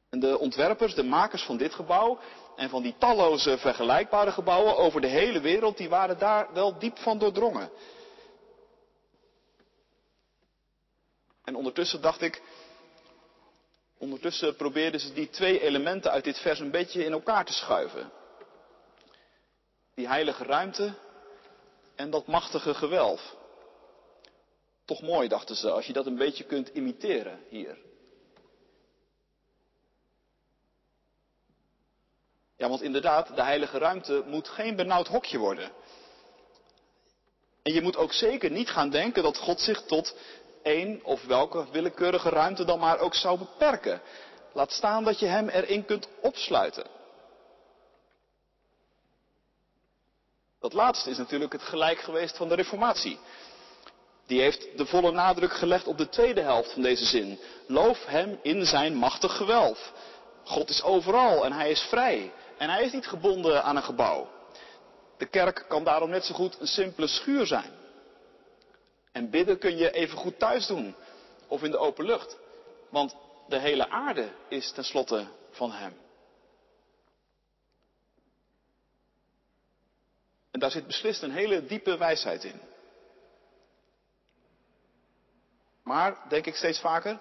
En 0.10 0.20
de 0.20 0.40
ontwerpers, 0.40 0.96
de 0.96 1.04
makers 1.04 1.44
van 1.44 1.58
dit 1.58 1.74
gebouw 1.74 2.20
en 2.56 2.70
van 2.70 2.82
die 2.82 2.96
talloze 2.98 3.58
vergelijkbare 3.58 4.32
gebouwen 4.32 4.78
over 4.78 5.02
de 5.02 5.08
hele 5.08 5.40
wereld, 5.40 5.78
die 5.78 5.90
waren 5.90 6.18
daar 6.18 6.54
wel 6.54 6.80
diep 6.80 6.98
van 6.98 7.18
doordrongen. 7.18 7.70
En 11.44 11.56
ondertussen 11.56 12.02
dacht 12.02 12.22
ik, 12.22 12.42
ondertussen 13.98 14.56
probeerden 14.56 15.00
ze 15.00 15.14
die 15.14 15.30
twee 15.30 15.62
elementen 15.62 16.12
uit 16.12 16.24
dit 16.24 16.40
vers 16.40 16.60
een 16.60 16.72
beetje 16.72 17.06
in 17.06 17.12
elkaar 17.12 17.46
te 17.46 17.54
schuiven. 17.54 18.12
Die 19.96 20.08
heilige 20.08 20.44
ruimte 20.44 20.94
en 21.96 22.10
dat 22.10 22.28
machtige 22.28 22.74
gewelf. 22.74 23.36
Toch 24.86 25.02
mooi, 25.02 25.28
dachten 25.28 25.56
ze, 25.56 25.72
als 25.72 25.86
je 25.86 25.94
dat 25.94 26.06
een 26.06 26.18
beetje 26.18 26.44
kunt 26.44 26.68
imiteren 26.68 27.40
hier. 27.50 27.78
Ja, 32.58 32.70
want 32.70 32.82
inderdaad, 32.82 33.36
de 33.36 33.44
heilige 33.44 33.78
ruimte 33.78 34.24
moet 34.26 34.48
geen 34.48 34.76
benauwd 34.76 35.08
hokje 35.08 35.38
worden. 35.38 35.72
En 37.62 37.74
je 37.74 37.82
moet 37.82 37.98
ook 37.98 38.14
zeker 38.14 38.52
niet 38.52 38.70
gaan 38.70 38.90
denken 38.90 39.24
dat 39.24 39.38
God 39.38 39.60
zich 39.60 39.82
tot 39.82 40.16
één 40.64 41.00
of 41.04 41.26
welke 41.26 41.66
willekeurige 41.72 42.30
ruimte 42.30 42.66
dan 42.66 42.80
maar 42.80 43.00
ook 43.00 43.16
zou 43.16 43.38
beperken. 43.38 44.02
Laat 44.54 44.72
staan 44.72 45.04
dat 45.04 45.20
je 45.20 45.26
hem 45.26 45.50
erin 45.50 45.86
kunt 45.86 46.08
opsluiten. 46.22 46.86
Dat 50.60 50.74
laatste 50.74 51.10
is 51.10 51.18
natuurlijk 51.18 51.52
het 51.52 51.62
gelijk 51.62 52.00
geweest 52.00 52.38
van 52.38 52.48
de 52.48 52.56
Reformatie. 52.56 53.20
Die 54.26 54.42
heeft 54.42 54.78
de 54.78 54.86
volle 54.86 55.12
nadruk 55.12 55.54
gelegd 55.54 55.88
op 55.88 55.98
de 55.98 56.10
tweede 56.10 56.42
helft 56.42 56.72
van 56.72 56.82
deze 56.82 57.06
zin. 57.06 57.40
Loof 57.68 58.06
hem 58.06 58.40
in 58.42 58.66
zijn 58.66 58.96
machtig 58.96 59.38
gewelf. 59.38 59.94
God 60.44 60.70
is 60.70 60.84
overal 60.84 61.46
en 61.46 61.52
hij 61.52 61.70
is 61.70 61.82
vrij. 61.82 62.32
En 62.58 62.70
hij 62.70 62.84
is 62.84 62.92
niet 62.92 63.08
gebonden 63.08 63.64
aan 63.64 63.76
een 63.76 63.84
gebouw. 63.84 64.28
De 65.18 65.26
kerk 65.26 65.66
kan 65.68 65.84
daarom 65.84 66.10
net 66.10 66.26
zo 66.26 66.34
goed 66.34 66.60
een 66.60 66.68
simpele 66.68 67.08
schuur 67.08 67.46
zijn. 67.46 67.72
En 69.14 69.30
bidden 69.30 69.58
kun 69.58 69.78
je 69.78 69.92
even 69.92 70.18
goed 70.18 70.40
thuis 70.40 70.68
doen 70.68 70.96
of 71.48 71.64
in 71.64 71.72
de 71.72 71.78
open 71.78 72.06
lucht. 72.06 72.38
Want 72.90 73.16
de 73.48 73.60
hele 73.60 73.90
aarde 73.90 74.30
is 74.48 74.72
tenslotte 74.72 75.28
van 75.52 75.72
hem. 75.72 75.94
En 80.52 80.60
daar 80.60 80.72
zit 80.72 80.88
beslist 80.88 81.22
een 81.22 81.32
hele 81.32 81.66
diepe 81.66 81.98
wijsheid 81.98 82.44
in. 82.44 82.62
Maar, 85.84 86.18
denk 86.30 86.46
ik 86.46 86.56
steeds 86.56 86.80
vaker, 86.80 87.20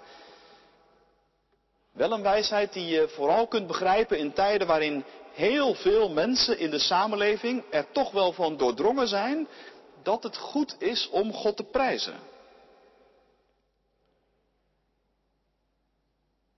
wel 1.93 2.13
een 2.13 2.23
wijsheid 2.23 2.73
die 2.73 2.87
je 2.87 3.09
vooral 3.09 3.47
kunt 3.47 3.67
begrijpen 3.67 4.19
in 4.19 4.33
tijden 4.33 4.67
waarin 4.67 5.05
heel 5.33 5.75
veel 5.75 6.09
mensen 6.09 6.59
in 6.59 6.71
de 6.71 6.79
samenleving 6.79 7.65
er 7.71 7.87
toch 7.93 8.11
wel 8.11 8.33
van 8.33 8.57
doordrongen 8.57 9.09
zijn 9.09 9.49
dat 10.03 10.23
het 10.23 10.37
goed 10.37 10.75
is 10.79 11.09
om 11.09 11.33
God 11.33 11.57
te 11.57 11.65
prijzen. 11.65 12.21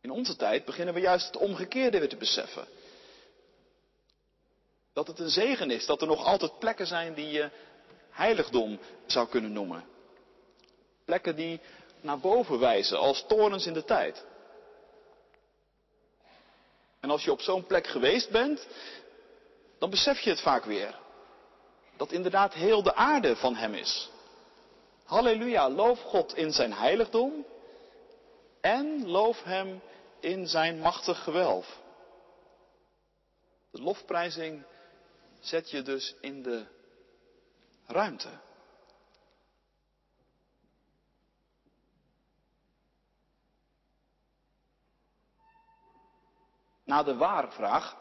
In 0.00 0.10
onze 0.10 0.36
tijd 0.36 0.64
beginnen 0.64 0.94
we 0.94 1.00
juist 1.00 1.26
het 1.26 1.36
omgekeerde 1.36 1.98
weer 1.98 2.08
te 2.08 2.16
beseffen. 2.16 2.66
Dat 4.92 5.06
het 5.06 5.18
een 5.18 5.30
zegen 5.30 5.70
is 5.70 5.86
dat 5.86 6.00
er 6.00 6.06
nog 6.06 6.24
altijd 6.24 6.58
plekken 6.58 6.86
zijn 6.86 7.14
die 7.14 7.28
je 7.28 7.50
heiligdom 8.10 8.78
zou 9.06 9.28
kunnen 9.28 9.52
noemen. 9.52 9.84
Plekken 11.04 11.36
die 11.36 11.60
naar 12.00 12.18
boven 12.18 12.58
wijzen 12.58 12.98
als 12.98 13.24
torens 13.26 13.66
in 13.66 13.72
de 13.72 13.84
tijd. 13.84 14.24
En 17.00 17.10
als 17.10 17.24
je 17.24 17.32
op 17.32 17.40
zo'n 17.40 17.66
plek 17.66 17.86
geweest 17.86 18.30
bent, 18.30 18.66
dan 19.78 19.90
besef 19.90 20.20
je 20.20 20.30
het 20.30 20.40
vaak 20.40 20.64
weer. 20.64 21.02
Dat 21.96 22.12
inderdaad 22.12 22.54
heel 22.54 22.82
de 22.82 22.94
aarde 22.94 23.36
van 23.36 23.54
Hem 23.54 23.74
is. 23.74 24.10
Halleluja, 25.04 25.70
loof 25.70 26.00
God 26.00 26.36
in 26.36 26.52
zijn 26.52 26.72
heiligdom 26.72 27.46
en 28.60 29.06
loof 29.06 29.42
Hem 29.42 29.82
in 30.20 30.46
zijn 30.46 30.78
machtig 30.78 31.22
gewelf. 31.22 31.80
De 33.70 33.82
lofprijzing 33.82 34.64
zet 35.40 35.70
je 35.70 35.82
dus 35.82 36.14
in 36.20 36.42
de 36.42 36.66
ruimte. 37.86 38.28
Na 46.84 47.02
de 47.02 47.16
waar-vraag 47.16 47.96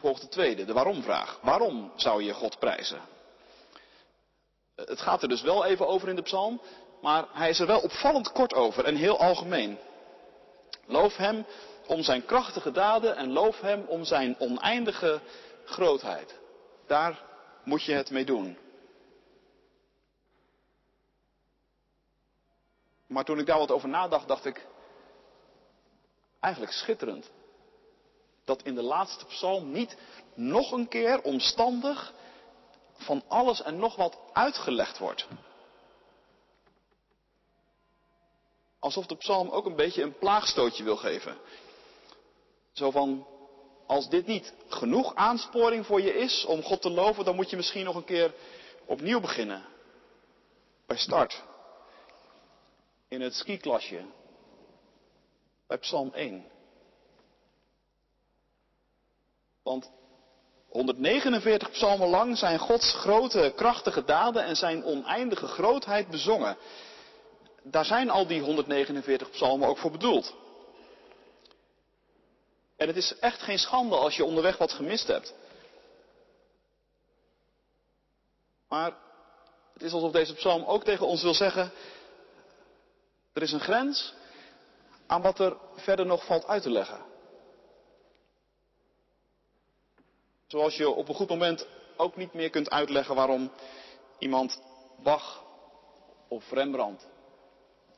volgt 0.00 0.20
de 0.20 0.28
tweede, 0.28 0.64
de 0.64 0.72
waarom-vraag. 0.72 1.38
Waarom 1.42 1.92
zou 1.96 2.22
je 2.22 2.34
God 2.34 2.58
prijzen? 2.58 3.00
Het 4.74 5.00
gaat 5.00 5.22
er 5.22 5.28
dus 5.28 5.42
wel 5.42 5.64
even 5.64 5.88
over 5.88 6.08
in 6.08 6.16
de 6.16 6.22
psalm, 6.22 6.60
maar 7.00 7.26
hij 7.32 7.48
is 7.48 7.58
er 7.58 7.66
wel 7.66 7.80
opvallend 7.80 8.32
kort 8.32 8.54
over 8.54 8.84
en 8.84 8.96
heel 8.96 9.18
algemeen. 9.18 9.78
Loof 10.86 11.16
hem 11.16 11.46
om 11.86 12.02
zijn 12.02 12.24
krachtige 12.24 12.70
daden 12.70 13.16
en 13.16 13.32
loof 13.32 13.60
hem 13.60 13.84
om 13.86 14.04
zijn 14.04 14.36
oneindige 14.38 15.20
grootheid. 15.64 16.38
Daar 16.86 17.22
moet 17.64 17.84
je 17.84 17.92
het 17.92 18.10
mee 18.10 18.24
doen. 18.24 18.58
Maar 23.06 23.24
toen 23.24 23.38
ik 23.38 23.46
daar 23.46 23.58
wat 23.58 23.70
over 23.70 23.88
nadacht, 23.88 24.28
dacht 24.28 24.44
ik, 24.44 24.66
eigenlijk 26.40 26.72
schitterend. 26.72 27.30
Dat 28.50 28.62
in 28.62 28.74
de 28.74 28.82
laatste 28.82 29.24
psalm 29.24 29.72
niet 29.72 29.96
nog 30.34 30.72
een 30.72 30.88
keer 30.88 31.22
omstandig 31.22 32.12
van 32.92 33.22
alles 33.28 33.62
en 33.62 33.78
nog 33.78 33.96
wat 33.96 34.18
uitgelegd 34.32 34.98
wordt. 34.98 35.26
Alsof 38.78 39.06
de 39.06 39.16
psalm 39.16 39.48
ook 39.48 39.66
een 39.66 39.76
beetje 39.76 40.02
een 40.02 40.18
plaagstootje 40.18 40.84
wil 40.84 40.96
geven. 40.96 41.38
Zo 42.72 42.90
van, 42.90 43.26
als 43.86 44.08
dit 44.08 44.26
niet 44.26 44.54
genoeg 44.68 45.14
aansporing 45.14 45.86
voor 45.86 46.00
je 46.00 46.14
is 46.14 46.44
om 46.44 46.62
God 46.62 46.82
te 46.82 46.90
loven, 46.90 47.24
dan 47.24 47.36
moet 47.36 47.50
je 47.50 47.56
misschien 47.56 47.84
nog 47.84 47.96
een 47.96 48.04
keer 48.04 48.34
opnieuw 48.84 49.20
beginnen. 49.20 49.64
Bij 50.86 50.96
start. 50.96 51.42
In 53.08 53.20
het 53.20 53.34
skiklasje. 53.34 54.04
Bij 55.66 55.78
Psalm 55.78 56.12
1. 56.12 56.58
Want 59.70 59.90
149 60.68 61.70
psalmen 61.70 62.08
lang 62.08 62.38
zijn 62.38 62.58
Gods 62.58 62.92
grote, 62.92 63.52
krachtige 63.56 64.04
daden 64.04 64.44
en 64.44 64.56
zijn 64.56 64.84
oneindige 64.84 65.46
grootheid 65.46 66.08
bezongen. 66.08 66.56
Daar 67.62 67.84
zijn 67.84 68.10
al 68.10 68.26
die 68.26 68.40
149 68.40 69.30
psalmen 69.30 69.68
ook 69.68 69.78
voor 69.78 69.90
bedoeld. 69.90 70.34
En 72.76 72.86
het 72.86 72.96
is 72.96 73.18
echt 73.18 73.42
geen 73.42 73.58
schande 73.58 73.96
als 73.96 74.16
je 74.16 74.24
onderweg 74.24 74.56
wat 74.56 74.72
gemist 74.72 75.06
hebt. 75.06 75.34
Maar 78.68 78.96
het 79.72 79.82
is 79.82 79.92
alsof 79.92 80.12
deze 80.12 80.34
psalm 80.34 80.64
ook 80.64 80.84
tegen 80.84 81.06
ons 81.06 81.22
wil 81.22 81.34
zeggen, 81.34 81.72
er 83.32 83.42
is 83.42 83.52
een 83.52 83.60
grens 83.60 84.14
aan 85.06 85.22
wat 85.22 85.38
er 85.38 85.56
verder 85.76 86.06
nog 86.06 86.24
valt 86.24 86.46
uit 86.46 86.62
te 86.62 86.70
leggen. 86.70 87.09
Zoals 90.50 90.76
je 90.76 90.90
op 90.90 91.08
een 91.08 91.14
goed 91.14 91.28
moment 91.28 91.66
ook 91.96 92.16
niet 92.16 92.32
meer 92.32 92.50
kunt 92.50 92.70
uitleggen 92.70 93.14
waarom 93.14 93.52
iemand 94.18 94.62
Bach 95.02 95.44
of 96.28 96.50
Rembrandt 96.50 97.06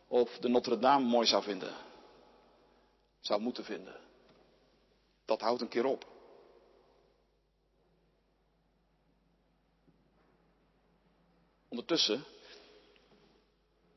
of 0.08 0.38
de 0.38 0.48
Notre 0.48 0.78
Dame 0.78 1.04
mooi 1.04 1.26
zou 1.26 1.42
vinden. 1.42 1.74
Zou 3.20 3.40
moeten 3.40 3.64
vinden. 3.64 3.96
Dat 5.24 5.40
houdt 5.40 5.60
een 5.60 5.68
keer 5.68 5.84
op. 5.84 6.06
Ondertussen 11.68 12.24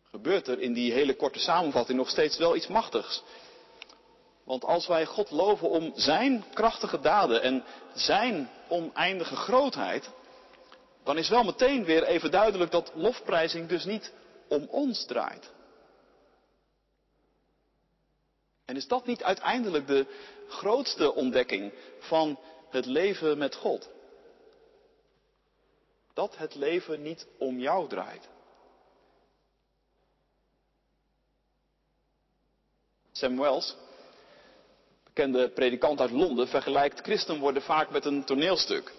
gebeurt 0.03 0.47
er 0.47 0.59
in 0.59 0.73
die 0.73 0.91
hele 0.91 1.15
korte 1.15 1.39
samenvatting 1.39 1.97
nog 1.97 2.09
steeds 2.09 2.37
wel 2.37 2.55
iets 2.55 2.67
machtigs. 2.67 3.23
Want 4.45 4.63
als 4.63 4.87
wij 4.87 5.05
God 5.05 5.31
loven 5.31 5.69
om 5.69 5.91
Zijn 5.95 6.45
krachtige 6.53 6.99
daden 6.99 7.41
en 7.41 7.63
Zijn 7.93 8.49
oneindige 8.67 9.35
grootheid, 9.35 10.09
dan 11.03 11.17
is 11.17 11.29
wel 11.29 11.43
meteen 11.43 11.83
weer 11.83 12.03
even 12.03 12.31
duidelijk 12.31 12.71
dat 12.71 12.91
lofprijzing 12.93 13.67
dus 13.69 13.85
niet 13.85 14.13
om 14.47 14.67
ons 14.69 15.05
draait. 15.05 15.51
En 18.65 18.75
is 18.75 18.87
dat 18.87 19.05
niet 19.05 19.23
uiteindelijk 19.23 19.87
de 19.87 20.05
grootste 20.47 21.13
ontdekking 21.13 21.73
van 21.99 22.39
het 22.69 22.85
leven 22.85 23.37
met 23.37 23.55
God? 23.55 23.89
Dat 26.13 26.37
het 26.37 26.55
leven 26.55 27.01
niet 27.01 27.27
om 27.37 27.59
jou 27.59 27.89
draait. 27.89 28.27
Sam 33.11 33.37
Wells, 33.37 33.75
bekende 35.15 35.49
predikant 35.49 35.99
uit 36.01 36.11
Londen, 36.11 36.47
vergelijkt 36.47 36.99
christen 36.99 37.39
worden 37.39 37.61
vaak 37.61 37.89
met 37.89 38.05
een 38.05 38.23
toneelstuk. 38.23 38.93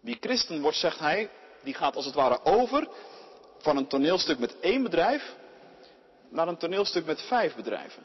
Wie 0.00 0.16
christen 0.20 0.60
wordt, 0.60 0.76
zegt 0.76 0.98
hij, 0.98 1.30
die 1.62 1.74
gaat 1.74 1.96
als 1.96 2.04
het 2.04 2.14
ware 2.14 2.44
over 2.44 2.88
van 3.58 3.76
een 3.76 3.86
toneelstuk 3.86 4.38
met 4.38 4.60
één 4.60 4.82
bedrijf 4.82 5.34
naar 6.28 6.48
een 6.48 6.56
toneelstuk 6.56 7.06
met 7.06 7.20
vijf 7.20 7.54
bedrijven. 7.54 8.02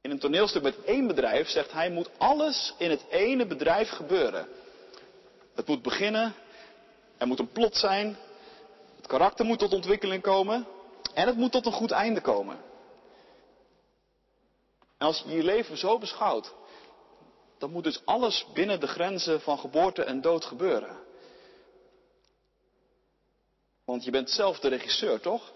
In 0.00 0.10
een 0.10 0.18
toneelstuk 0.18 0.62
met 0.62 0.84
één 0.84 1.06
bedrijf, 1.06 1.48
zegt 1.48 1.72
hij, 1.72 1.90
moet 1.90 2.10
alles 2.18 2.74
in 2.78 2.90
het 2.90 3.04
ene 3.10 3.46
bedrijf 3.46 3.88
gebeuren. 3.88 4.48
Het 5.54 5.66
moet 5.66 5.82
beginnen, 5.82 6.34
er 7.18 7.26
moet 7.26 7.38
een 7.38 7.52
plot 7.52 7.76
zijn, 7.76 8.16
het 8.96 9.06
karakter 9.06 9.44
moet 9.44 9.58
tot 9.58 9.72
ontwikkeling 9.72 10.22
komen 10.22 10.66
en 11.14 11.26
het 11.26 11.36
moet 11.36 11.52
tot 11.52 11.66
een 11.66 11.72
goed 11.72 11.90
einde 11.90 12.20
komen. 12.20 12.66
En 14.98 15.06
als 15.06 15.22
je 15.26 15.32
je 15.32 15.42
leven 15.42 15.76
zo 15.76 15.98
beschouwt, 15.98 16.54
dan 17.58 17.70
moet 17.70 17.84
dus 17.84 18.04
alles 18.04 18.46
binnen 18.52 18.80
de 18.80 18.86
grenzen 18.86 19.40
van 19.40 19.58
geboorte 19.58 20.04
en 20.04 20.20
dood 20.20 20.44
gebeuren. 20.44 21.06
Want 23.84 24.04
je 24.04 24.10
bent 24.10 24.30
zelf 24.30 24.58
de 24.58 24.68
regisseur, 24.68 25.20
toch? 25.20 25.52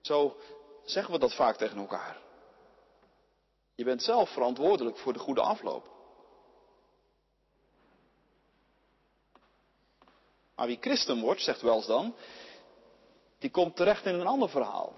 Zo 0.00 0.36
zeggen 0.84 1.12
we 1.12 1.18
dat 1.18 1.34
vaak 1.34 1.56
tegen 1.56 1.78
elkaar. 1.78 2.16
Je 3.74 3.84
bent 3.84 4.02
zelf 4.02 4.30
verantwoordelijk 4.30 4.98
voor 4.98 5.12
de 5.12 5.18
goede 5.18 5.40
afloop. 5.40 5.88
Maar 10.54 10.66
wie 10.66 10.78
christen 10.80 11.20
wordt, 11.20 11.40
zegt 11.40 11.60
Wells 11.60 11.86
dan, 11.86 12.14
die 13.38 13.50
komt 13.50 13.76
terecht 13.76 14.04
in 14.04 14.14
een 14.14 14.26
ander 14.26 14.48
verhaal. 14.48 14.94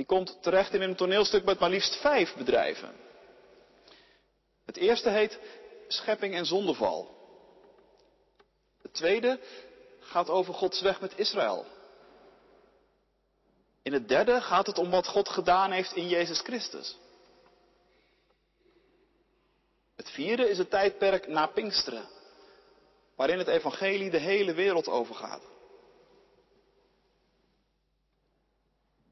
Die 0.00 0.08
komt 0.08 0.42
terecht 0.42 0.74
in 0.74 0.82
een 0.82 0.96
toneelstuk 0.96 1.44
met 1.44 1.58
maar 1.58 1.70
liefst 1.70 2.00
vijf 2.00 2.34
bedrijven. 2.34 2.94
Het 4.64 4.76
eerste 4.76 5.10
heet 5.10 5.38
Schepping 5.88 6.34
en 6.34 6.46
Zondeval. 6.46 7.14
Het 8.82 8.94
tweede 8.94 9.40
gaat 10.00 10.28
over 10.28 10.54
Gods 10.54 10.80
weg 10.80 11.00
met 11.00 11.18
Israël. 11.18 11.66
In 13.82 13.92
het 13.92 14.08
derde 14.08 14.40
gaat 14.40 14.66
het 14.66 14.78
om 14.78 14.90
wat 14.90 15.06
God 15.06 15.28
gedaan 15.28 15.72
heeft 15.72 15.92
in 15.92 16.08
Jezus 16.08 16.40
Christus. 16.40 16.96
Het 19.96 20.10
vierde 20.10 20.48
is 20.48 20.58
het 20.58 20.70
tijdperk 20.70 21.28
na 21.28 21.46
Pinksteren, 21.46 22.08
waarin 23.16 23.38
het 23.38 23.48
evangelie 23.48 24.10
de 24.10 24.18
hele 24.18 24.54
wereld 24.54 24.88
overgaat. 24.88 25.42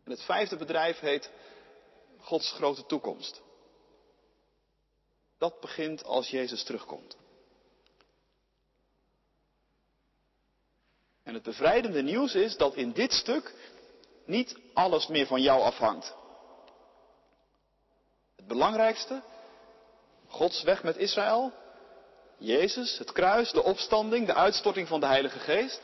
En 0.08 0.14
het 0.14 0.22
vijfde 0.24 0.56
bedrijf 0.56 0.98
heet 0.98 1.30
Gods 2.18 2.52
grote 2.52 2.86
toekomst. 2.86 3.42
Dat 5.38 5.60
begint 5.60 6.04
als 6.04 6.28
Jezus 6.28 6.62
terugkomt. 6.62 7.16
En 11.22 11.34
het 11.34 11.42
bevrijdende 11.42 12.02
nieuws 12.02 12.34
is 12.34 12.56
dat 12.56 12.74
in 12.74 12.92
dit 12.92 13.12
stuk 13.12 13.54
niet 14.24 14.56
alles 14.74 15.06
meer 15.06 15.26
van 15.26 15.42
jou 15.42 15.60
afhangt. 15.60 16.14
Het 18.36 18.46
belangrijkste, 18.46 19.22
Gods 20.26 20.62
weg 20.62 20.82
met 20.82 20.96
Israël, 20.96 21.52
Jezus, 22.38 22.98
het 22.98 23.12
kruis, 23.12 23.50
de 23.50 23.62
opstanding, 23.62 24.26
de 24.26 24.34
uitstorting 24.34 24.88
van 24.88 25.00
de 25.00 25.06
Heilige 25.06 25.38
Geest, 25.38 25.82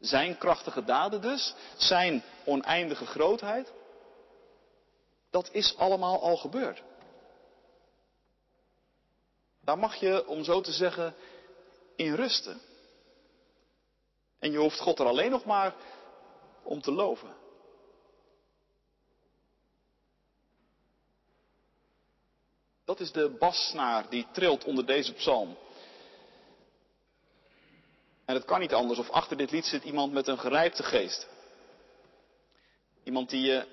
zijn 0.00 0.38
krachtige 0.38 0.84
daden 0.84 1.20
dus, 1.20 1.54
zijn 1.76 2.22
oneindige 2.44 3.06
grootheid, 3.06 3.72
dat 5.30 5.48
is 5.52 5.76
allemaal 5.76 6.22
al 6.22 6.36
gebeurd. 6.36 6.82
Daar 9.60 9.78
mag 9.78 9.94
je, 9.94 10.26
om 10.26 10.44
zo 10.44 10.60
te 10.60 10.72
zeggen, 10.72 11.14
in 11.96 12.14
rusten. 12.14 12.60
En 14.38 14.50
je 14.50 14.58
hoeft 14.58 14.80
God 14.80 14.98
er 14.98 15.06
alleen 15.06 15.30
nog 15.30 15.44
maar 15.44 15.74
om 16.62 16.80
te 16.80 16.92
loven. 16.92 17.36
Dat 22.84 23.00
is 23.00 23.12
de 23.12 23.36
bassnaar 23.38 24.08
die 24.08 24.26
trilt 24.32 24.64
onder 24.64 24.86
deze 24.86 25.12
psalm. 25.12 25.56
En 28.24 28.34
het 28.34 28.44
kan 28.44 28.60
niet 28.60 28.74
anders, 28.74 28.98
of 28.98 29.10
achter 29.10 29.36
dit 29.36 29.50
lied 29.50 29.64
zit 29.64 29.84
iemand 29.84 30.12
met 30.12 30.26
een 30.26 30.38
gerijpte 30.38 30.82
geest. 30.82 31.28
Iemand 33.02 33.30
die 33.30 33.40
je 33.40 33.66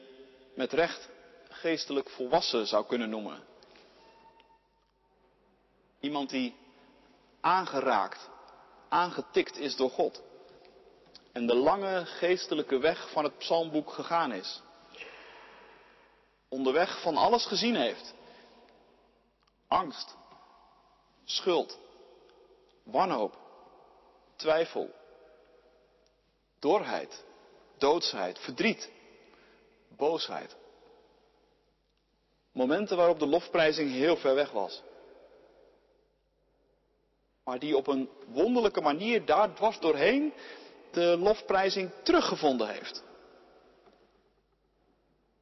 met 0.56 0.74
recht 0.74 1.10
geestelijk 1.50 2.10
volwassen 2.10 2.68
zou 2.68 2.86
kunnen 2.86 3.10
noemen. 3.10 3.44
Iemand 6.00 6.30
die 6.30 6.56
aangeraakt, 7.42 8.30
aangetikt 8.90 9.58
is 9.58 9.76
door 9.76 9.90
God. 9.90 10.22
En 11.32 11.48
de 11.48 11.56
lange 11.56 12.06
geestelijke 12.06 12.78
weg 12.78 13.12
van 13.12 13.24
het 13.24 13.38
psalmboek 13.38 13.92
gegaan 13.92 14.32
is. 14.32 14.62
Onderweg 16.50 17.02
van 17.02 17.18
alles 17.18 17.46
gezien 17.46 17.76
heeft. 17.76 18.14
Angst, 19.68 20.16
schuld, 21.26 21.80
wanhoop, 22.84 23.38
twijfel, 24.42 24.90
dorheid, 26.60 27.24
doodsheid, 27.78 28.40
verdriet, 28.40 28.90
boosheid. 29.98 30.56
Momenten 32.52 32.98
waarop 32.98 33.20
de 33.20 33.26
lofprijzing 33.26 33.92
heel 33.92 34.18
ver 34.18 34.36
weg 34.36 34.52
was. 34.52 34.82
Maar 37.44 37.60
die 37.60 37.78
op 37.78 37.88
een 37.88 38.10
wonderlijke 38.28 38.82
manier 38.82 39.26
daar 39.26 39.54
dwars 39.54 39.80
doorheen 39.80 40.34
de 40.92 41.18
lofprijzing 41.20 41.92
teruggevonden 42.04 42.68
heeft. 42.68 43.04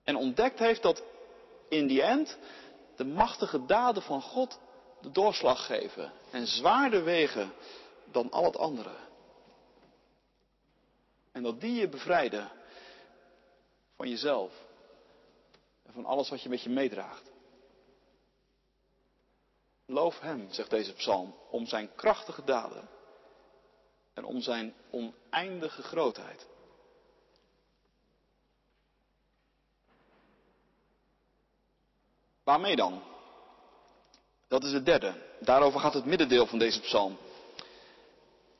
En 0.03 0.15
ontdekt 0.15 0.59
heeft 0.59 0.81
dat 0.81 1.03
in 1.69 1.88
die 1.88 2.01
end 2.01 2.38
de 2.95 3.05
machtige 3.05 3.65
daden 3.65 4.03
van 4.03 4.21
God 4.21 4.59
de 5.01 5.12
doorslag 5.12 5.65
geven 5.65 6.12
en 6.31 6.47
zwaarder 6.47 7.03
wegen 7.03 7.53
dan 8.12 8.32
al 8.32 8.43
het 8.43 8.58
andere. 8.58 8.95
En 11.32 11.43
dat 11.43 11.62
die 11.62 11.74
je 11.74 11.89
bevrijden 11.89 12.52
van 13.95 14.10
jezelf 14.10 14.52
en 15.84 15.93
van 15.93 16.06
alles 16.06 16.30
wat 16.30 16.41
je 16.41 16.50
met 16.50 16.62
je 16.62 16.69
meedraagt. 16.69 17.32
Loof 19.86 20.19
Hem, 20.19 20.48
zegt 20.52 20.69
deze 20.69 20.93
psalm, 20.93 21.36
om 21.50 21.65
Zijn 21.65 21.95
krachtige 21.95 22.43
daden 22.43 22.89
en 24.13 24.24
om 24.24 24.41
Zijn 24.41 24.74
oneindige 24.91 25.82
grootheid. 25.82 26.48
Waarmee 32.43 32.76
dan? 32.76 33.02
Dat 34.48 34.63
is 34.63 34.72
het 34.72 34.86
derde. 34.86 35.13
Daarover 35.39 35.80
gaat 35.80 35.93
het 35.93 36.06
middendeel 36.06 36.45
van 36.45 36.60
deze 36.60 36.80
psalm. 36.80 37.17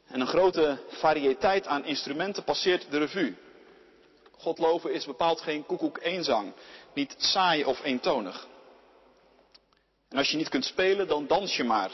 En 0.10 0.22
een 0.22 0.28
grote 0.28 0.78
variëteit 0.88 1.67
aan 1.67 1.86
instrumenten 1.86 2.43
passeert 2.43 2.91
de 2.91 2.98
revue. 2.98 3.36
God 4.38 4.58
loven 4.58 4.93
is 4.93 5.06
bepaald 5.06 5.41
geen 5.41 5.65
koekoek 5.65 6.00
eenzang, 6.02 6.54
niet 6.93 7.15
saai 7.17 7.63
of 7.63 7.84
eentonig. 7.84 8.48
En 10.10 10.17
als 10.17 10.32
je 10.32 10.38
niet 10.38 10.50
kunt 10.50 10.65
spelen, 10.65 11.08
dan 11.08 11.28
dans 11.28 11.56
je 11.56 11.63
maar. 11.63 11.91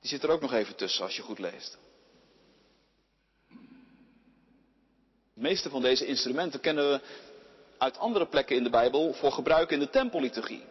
Die 0.00 0.10
zit 0.10 0.22
er 0.22 0.30
ook 0.30 0.40
nog 0.40 0.52
even 0.52 0.76
tussen 0.76 1.04
als 1.04 1.16
je 1.16 1.22
goed 1.22 1.38
leest. 1.38 1.78
De 5.34 5.44
meeste 5.44 5.70
van 5.70 5.82
deze 5.82 6.06
instrumenten 6.06 6.60
kennen 6.60 6.90
we 6.90 7.00
uit 7.78 7.98
andere 7.98 8.26
plekken 8.26 8.56
in 8.56 8.62
de 8.62 8.70
Bijbel 8.70 9.12
voor 9.12 9.32
gebruik 9.32 9.70
in 9.70 9.78
de 9.78 9.90
tempelliturgie. 9.90 10.64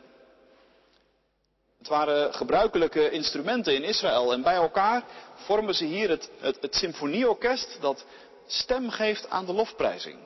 Het 1.78 1.88
waren 1.88 2.34
gebruikelijke 2.34 3.10
instrumenten 3.10 3.76
in 3.76 3.84
Israël 3.84 4.34
en 4.34 4.42
bij 4.42 4.56
elkaar 4.56 5.04
vormen 5.34 5.76
ze 5.76 5.86
hier 5.86 6.10
het, 6.10 6.32
het, 6.40 6.76
symfonieorkest 6.76 7.82
dat 7.82 8.06
stem 8.46 8.90
geeft 8.90 9.30
aan 9.30 9.46
de 9.46 9.54
lofprijzing. 9.54 10.20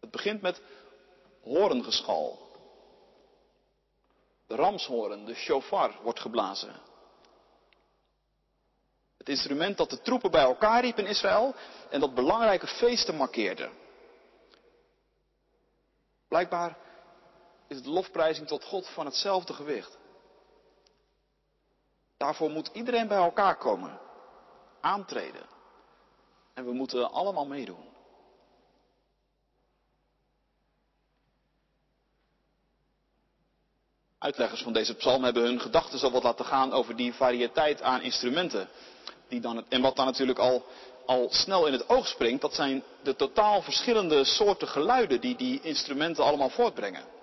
Het 0.00 0.10
begint 0.10 0.40
met 0.40 0.60
horengeschal. 1.42 2.48
De 4.46 4.54
ramshoren, 4.54 5.24
de 5.24 5.34
shofar, 5.34 5.94
wordt 6.02 6.20
geblazen. 6.20 6.74
Het 9.18 9.28
instrument 9.28 9.76
dat 9.76 9.90
de 9.90 10.00
troepen 10.00 10.30
bij 10.30 10.42
elkaar 10.42 10.80
riep 10.80 10.98
in 10.98 11.06
Israël 11.06 11.54
en 11.90 12.00
dat 12.00 12.14
belangrijke 12.14 12.66
feesten 12.66 13.14
markeerde. 13.14 13.70
Blijkbaar 16.28 16.76
is 17.70 17.82
de 17.82 17.90
lofprijzing 17.90 18.46
tot 18.46 18.64
God 18.64 18.88
van 18.88 19.04
hetzelfde 19.06 19.52
gewicht. 19.52 19.98
Daarvoor 22.16 22.50
moet 22.50 22.70
iedereen 22.72 23.08
bij 23.08 23.16
elkaar 23.16 23.56
komen, 23.56 23.98
aantreden. 24.80 25.46
En 26.54 26.64
we 26.64 26.72
moeten 26.72 27.10
allemaal 27.10 27.46
meedoen. 27.46 27.88
Uitleggers 34.18 34.62
van 34.62 34.72
deze 34.72 34.94
psalm 34.94 35.24
hebben 35.24 35.42
hun 35.42 35.60
gedachten 35.60 35.98
zo 35.98 36.10
wat 36.10 36.22
laten 36.22 36.44
gaan 36.44 36.72
over 36.72 36.96
die 36.96 37.14
variëteit 37.14 37.82
aan 37.82 38.02
instrumenten. 38.02 38.68
Die 39.28 39.40
dan, 39.40 39.64
en 39.68 39.80
wat 39.80 39.96
dan 39.96 40.04
natuurlijk 40.04 40.38
al, 40.38 40.64
al 41.06 41.28
snel 41.30 41.66
in 41.66 41.72
het 41.72 41.88
oog 41.88 42.06
springt, 42.06 42.40
dat 42.40 42.54
zijn 42.54 42.82
de 43.02 43.16
totaal 43.16 43.62
verschillende 43.62 44.24
soorten 44.24 44.68
geluiden 44.68 45.20
die 45.20 45.36
die 45.36 45.60
instrumenten 45.60 46.24
allemaal 46.24 46.50
voortbrengen. 46.50 47.18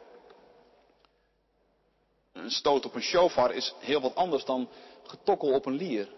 Een 2.37 2.51
stoot 2.51 2.85
op 2.85 2.95
een 2.95 3.01
shofar 3.01 3.53
is 3.53 3.73
heel 3.79 4.01
wat 4.01 4.15
anders 4.15 4.45
dan 4.45 4.69
getokkel 5.03 5.53
op 5.53 5.65
een 5.65 5.75
lier. 5.75 6.09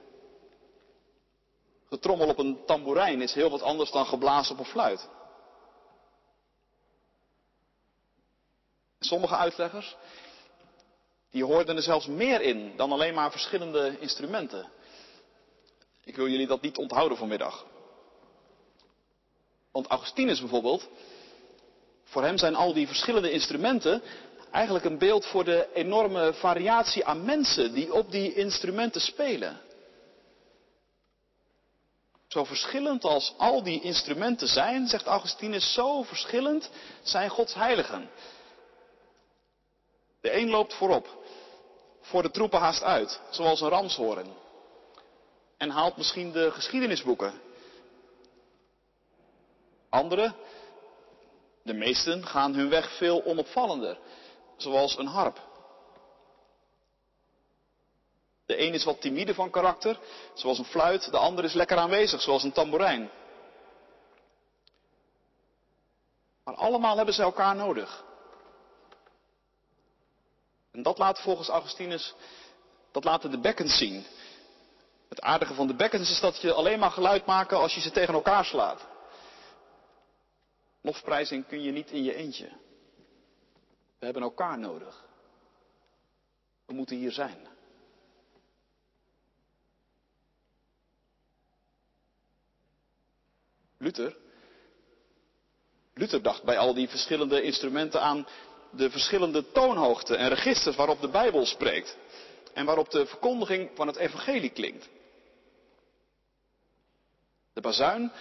Getrommel 1.89 2.27
op 2.27 2.37
een 2.37 2.65
tamboerijn 2.65 3.21
is 3.21 3.33
heel 3.33 3.49
wat 3.49 3.61
anders 3.61 3.91
dan 3.91 4.05
geblazen 4.05 4.53
op 4.53 4.59
een 4.59 4.71
fluit. 4.71 5.09
Sommige 8.99 9.35
uitleggers, 9.35 9.95
die 11.31 11.43
hoorden 11.43 11.75
er 11.75 11.81
zelfs 11.81 12.07
meer 12.07 12.41
in 12.41 12.73
dan 12.75 12.91
alleen 12.91 13.13
maar 13.13 13.31
verschillende 13.31 13.99
instrumenten. 13.99 14.71
Ik 16.03 16.15
wil 16.15 16.27
jullie 16.27 16.47
dat 16.47 16.61
niet 16.61 16.77
onthouden 16.77 17.17
vanmiddag. 17.17 17.65
Want 19.71 19.87
Augustinus 19.87 20.39
bijvoorbeeld, 20.39 20.89
voor 22.03 22.23
hem 22.23 22.37
zijn 22.37 22.55
al 22.55 22.73
die 22.73 22.87
verschillende 22.87 23.31
instrumenten 23.31 24.01
eigenlijk 24.51 24.85
een 24.85 24.97
beeld 24.97 25.25
voor 25.25 25.43
de 25.43 25.67
enorme 25.73 26.33
variatie 26.33 27.05
aan 27.05 27.25
mensen 27.25 27.73
die 27.73 27.93
op 27.93 28.11
die 28.11 28.33
instrumenten 28.33 29.01
spelen. 29.01 29.61
Zo 32.27 32.43
verschillend 32.43 33.03
als 33.03 33.33
al 33.37 33.63
die 33.63 33.81
instrumenten 33.81 34.47
zijn, 34.47 34.87
zegt 34.87 35.05
Augustinus, 35.05 35.73
zo 35.73 36.03
verschillend 36.03 36.69
zijn 37.01 37.29
Gods 37.29 37.53
heiligen. 37.53 38.09
De 40.21 40.35
een 40.35 40.49
loopt 40.49 40.73
voorop, 40.73 41.23
voor 42.01 42.21
de 42.21 42.31
troepen 42.31 42.59
haast 42.59 42.83
uit, 42.83 43.19
zoals 43.29 43.61
een 43.61 43.69
ramshoorn. 43.69 44.33
En 45.57 45.69
haalt 45.69 45.97
misschien 45.97 46.31
de 46.31 46.51
geschiedenisboeken. 46.51 47.41
Anderen, 49.89 50.35
de 51.63 51.73
meesten, 51.73 52.25
gaan 52.25 52.53
hun 52.53 52.69
weg 52.69 52.97
veel 52.97 53.25
onopvallender 53.25 53.97
zoals 54.61 54.97
een 54.97 55.07
harp. 55.07 55.47
De 58.45 58.61
een 58.61 58.73
is 58.73 58.83
wat 58.83 59.01
timide 59.01 59.33
van 59.33 59.49
karakter, 59.49 59.99
zoals 60.33 60.57
een 60.57 60.65
fluit, 60.65 61.11
de 61.11 61.17
ander 61.17 61.43
is 61.43 61.53
lekker 61.53 61.77
aanwezig, 61.77 62.21
zoals 62.21 62.43
een 62.43 62.51
tamboerijn. 62.51 63.09
Maar 66.43 66.55
allemaal 66.55 66.95
hebben 66.95 67.13
ze 67.13 67.21
elkaar 67.21 67.55
nodig. 67.55 68.03
En 70.71 70.83
dat 70.83 70.97
laat 70.97 71.21
volgens 71.21 71.47
Augustinus, 71.47 72.13
dat 72.91 73.03
laten 73.03 73.31
de 73.31 73.39
bekkens 73.39 73.77
zien. 73.77 74.05
Het 75.09 75.21
aardige 75.21 75.53
van 75.53 75.67
de 75.67 75.75
bekkens 75.75 76.11
is 76.11 76.19
dat 76.19 76.41
je 76.41 76.53
alleen 76.53 76.79
maar 76.79 76.91
geluid 76.91 77.25
maken 77.25 77.57
als 77.57 77.75
je 77.75 77.81
ze 77.81 77.91
tegen 77.91 78.13
elkaar 78.13 78.45
slaat. 78.45 78.87
Lofprijzing 80.81 81.47
kun 81.47 81.61
je 81.61 81.71
niet 81.71 81.91
in 81.91 82.03
je 82.03 82.15
eentje. 82.15 82.49
We 83.99 84.05
hebben 84.05 84.23
elkaar 84.23 84.59
nodig. 84.59 85.05
We 86.65 86.73
moeten 86.73 86.97
hier 86.97 87.11
zijn. 87.11 87.47
Luther. 93.77 94.17
Luther 95.93 96.21
dacht 96.21 96.43
bij 96.43 96.57
al 96.57 96.73
die 96.73 96.89
verschillende 96.89 97.41
instrumenten 97.41 98.01
aan 98.01 98.27
de 98.71 98.89
verschillende 98.89 99.51
toonhoogten 99.51 100.17
en 100.17 100.29
registers 100.29 100.75
waarop 100.75 101.01
de 101.01 101.09
Bijbel 101.09 101.45
spreekt. 101.45 101.97
En 102.53 102.65
waarop 102.65 102.89
de 102.89 103.05
verkondiging 103.05 103.69
van 103.75 103.87
het 103.87 103.95
evangelie 103.95 104.49
klinkt. 104.49 104.89
De 107.53 107.61
bazuin, 107.61 108.11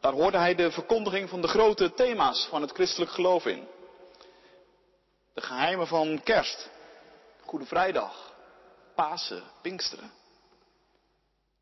daar 0.00 0.12
hoorde 0.12 0.38
hij 0.38 0.54
de 0.54 0.70
verkondiging 0.70 1.28
van 1.28 1.40
de 1.40 1.48
grote 1.48 1.94
thema's 1.94 2.46
van 2.46 2.62
het 2.62 2.70
christelijk 2.70 3.10
geloof 3.10 3.46
in. 3.46 3.66
De 5.38 5.44
geheimen 5.44 5.86
van 5.86 6.22
kerst, 6.22 6.70
Goede 7.44 7.64
Vrijdag, 7.64 8.34
Pasen, 8.94 9.42
Pinksteren. 9.62 10.12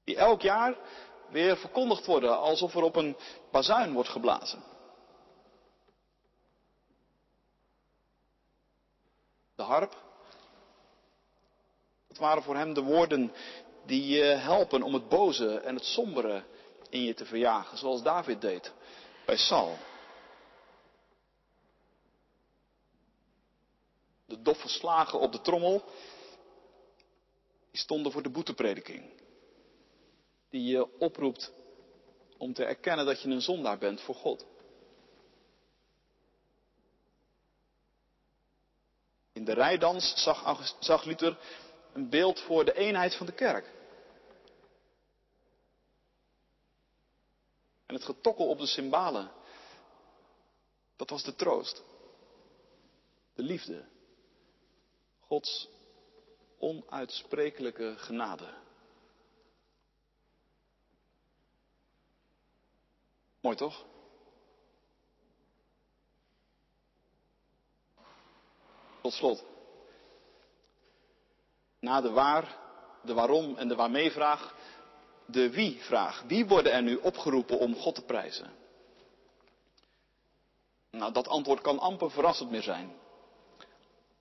Die 0.05 0.17
elk 0.17 0.43
jaar 0.43 0.75
weer 1.29 1.57
verkondigd 1.57 2.07
worden 2.07 2.39
alsof 2.39 2.75
er 2.75 2.83
op 2.83 2.97
een 2.97 3.17
bazuin 3.51 3.93
wordt 3.93 4.09
geblazen. 4.09 4.63
De 9.55 9.63
harp, 9.63 9.95
Het 12.09 12.19
waren 12.19 12.43
voor 12.43 12.57
hem 12.57 12.75
de 12.75 12.83
woorden 12.83 13.33
die 13.87 14.07
je 14.07 14.25
helpen 14.25 14.83
om 14.83 14.95
het 14.95 15.09
boze 15.09 15.59
en 15.59 15.75
het 15.75 15.85
sombere 15.85 16.45
in 16.89 17.03
je 17.03 17.15
te 17.15 17.25
verjagen, 17.25 17.79
zoals 17.79 18.03
David 18.03 18.41
deed 18.41 18.73
bij 19.25 19.37
Saul. 19.37 19.77
De 24.27 24.43
doffe 24.43 24.69
slagen 24.69 25.21
op 25.21 25.33
de 25.33 25.41
trommel, 25.41 25.85
die 27.71 27.81
stonden 27.81 28.13
voor 28.13 28.23
de 28.23 28.31
boeteprediking. 28.31 29.11
Die 30.51 30.65
je 30.65 30.99
oproept 30.99 31.53
om 32.39 32.53
te 32.53 32.65
erkennen 32.65 33.07
dat 33.07 33.23
je 33.23 33.29
een 33.29 33.41
zondaar 33.41 33.79
bent 33.79 34.01
voor 34.01 34.15
God. 34.15 34.47
In 39.33 39.45
de 39.45 39.53
rijdans 39.53 40.23
zag, 40.23 40.75
zag 40.81 41.05
Luther 41.05 41.39
een 41.93 42.09
beeld 42.11 42.41
voor 42.41 42.65
de 42.65 42.75
eenheid 42.75 43.15
van 43.15 43.27
de 43.27 43.33
kerk. 43.33 43.75
En 47.87 47.95
het 47.95 48.05
getokkel 48.05 48.49
op 48.49 48.59
de 48.59 48.67
cymbalen, 48.67 49.31
dat 50.97 51.11
was 51.11 51.23
de 51.23 51.35
troost. 51.35 51.83
De 53.35 53.43
liefde. 53.43 53.85
Gods 55.27 55.69
onuitsprekelijke 56.59 57.95
genade. 57.97 58.55
Mooi 63.41 63.57
toch? 63.57 63.85
Tot 69.03 69.13
slot. 69.13 69.45
Na 71.81 72.01
de 72.01 72.11
waar, 72.11 72.59
de 73.03 73.15
waarom 73.15 73.57
en 73.57 73.69
de 73.69 73.75
waarmee 73.75 74.11
vraag, 74.11 74.55
de 75.27 75.51
wie 75.51 75.83
vraag. 75.83 76.23
Wie 76.23 76.47
worden 76.47 76.73
er 76.73 76.83
nu 76.83 76.97
opgeroepen 76.97 77.59
om 77.59 77.75
God 77.75 77.95
te 77.95 78.03
prijzen? 78.03 78.51
Nou, 80.91 81.13
dat 81.13 81.29
antwoord 81.29 81.61
kan 81.61 81.79
amper 81.79 82.11
verrassend 82.11 82.51
meer 82.51 82.63
zijn. 82.63 82.97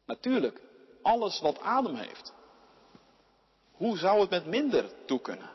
Natuurlijk, 0.06 0.62
alles 1.06 1.40
wat 1.40 1.60
adem 1.60 1.96
heeft. 1.96 2.34
Hoe 3.72 3.98
zou 3.98 4.20
het 4.20 4.30
met 4.30 4.46
minder 4.46 5.06
toe 5.06 5.22
kunnen? 5.22 5.50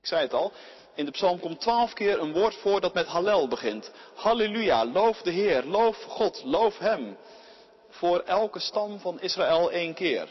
Ik 0.00 0.08
zei 0.08 0.20
het 0.20 0.32
al, 0.32 0.52
in 0.94 1.04
de 1.04 1.10
psalm 1.10 1.40
komt 1.40 1.60
twaalf 1.60 1.92
keer 1.92 2.20
een 2.20 2.32
woord 2.32 2.54
voor 2.54 2.80
dat 2.80 2.94
met 2.94 3.06
Hallel 3.06 3.48
begint. 3.48 3.90
Halleluja, 4.14 4.84
loof 4.86 5.22
de 5.22 5.30
Heer, 5.30 5.64
loof 5.64 6.02
God, 6.02 6.44
loof 6.44 6.78
Hem. 6.78 7.16
Voor 7.88 8.20
elke 8.20 8.58
stam 8.58 8.98
van 8.98 9.20
Israël 9.20 9.70
één 9.70 9.94
keer. 9.94 10.28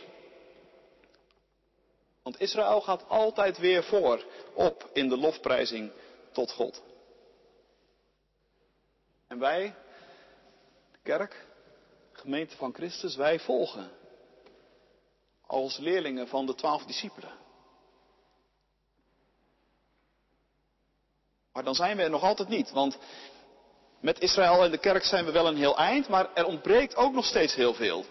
Want 2.24 2.40
Israël 2.40 2.82
gaat 2.82 3.10
altijd 3.10 3.58
weer 3.58 3.84
voor 3.84 4.26
op 4.54 4.90
in 4.94 5.10
de 5.10 5.18
lofprijzing 5.18 5.92
tot 6.32 6.52
God. 6.52 6.84
En 9.28 9.40
wij, 9.40 9.76
de 10.92 11.00
kerk, 11.04 11.50
gemeente 12.22 12.56
van 12.56 12.74
Christus, 12.74 13.16
wij 13.16 13.40
volgen. 13.40 13.92
Als 15.48 15.78
leerlingen 15.78 16.28
van 16.28 16.46
de 16.46 16.56
twaalf 16.56 16.84
discipelen. 16.84 17.40
Maar 21.54 21.64
dan 21.64 21.76
zijn 21.76 21.98
we 21.98 22.04
er 22.04 22.10
nog 22.10 22.24
altijd 22.24 22.50
niet. 22.50 22.72
Want 22.72 22.98
met 24.00 24.20
Israël 24.20 24.64
en 24.64 24.72
de 24.72 24.78
kerk 24.78 25.04
zijn 25.04 25.26
we 25.26 25.32
wel 25.32 25.48
een 25.48 25.58
heel 25.58 25.78
eind, 25.78 26.08
maar 26.08 26.34
er 26.34 26.46
ontbreekt 26.46 26.96
ook 26.96 27.14
nog 27.14 27.26
steeds 27.26 27.56
heel 27.56 27.74
veel. 27.74 28.06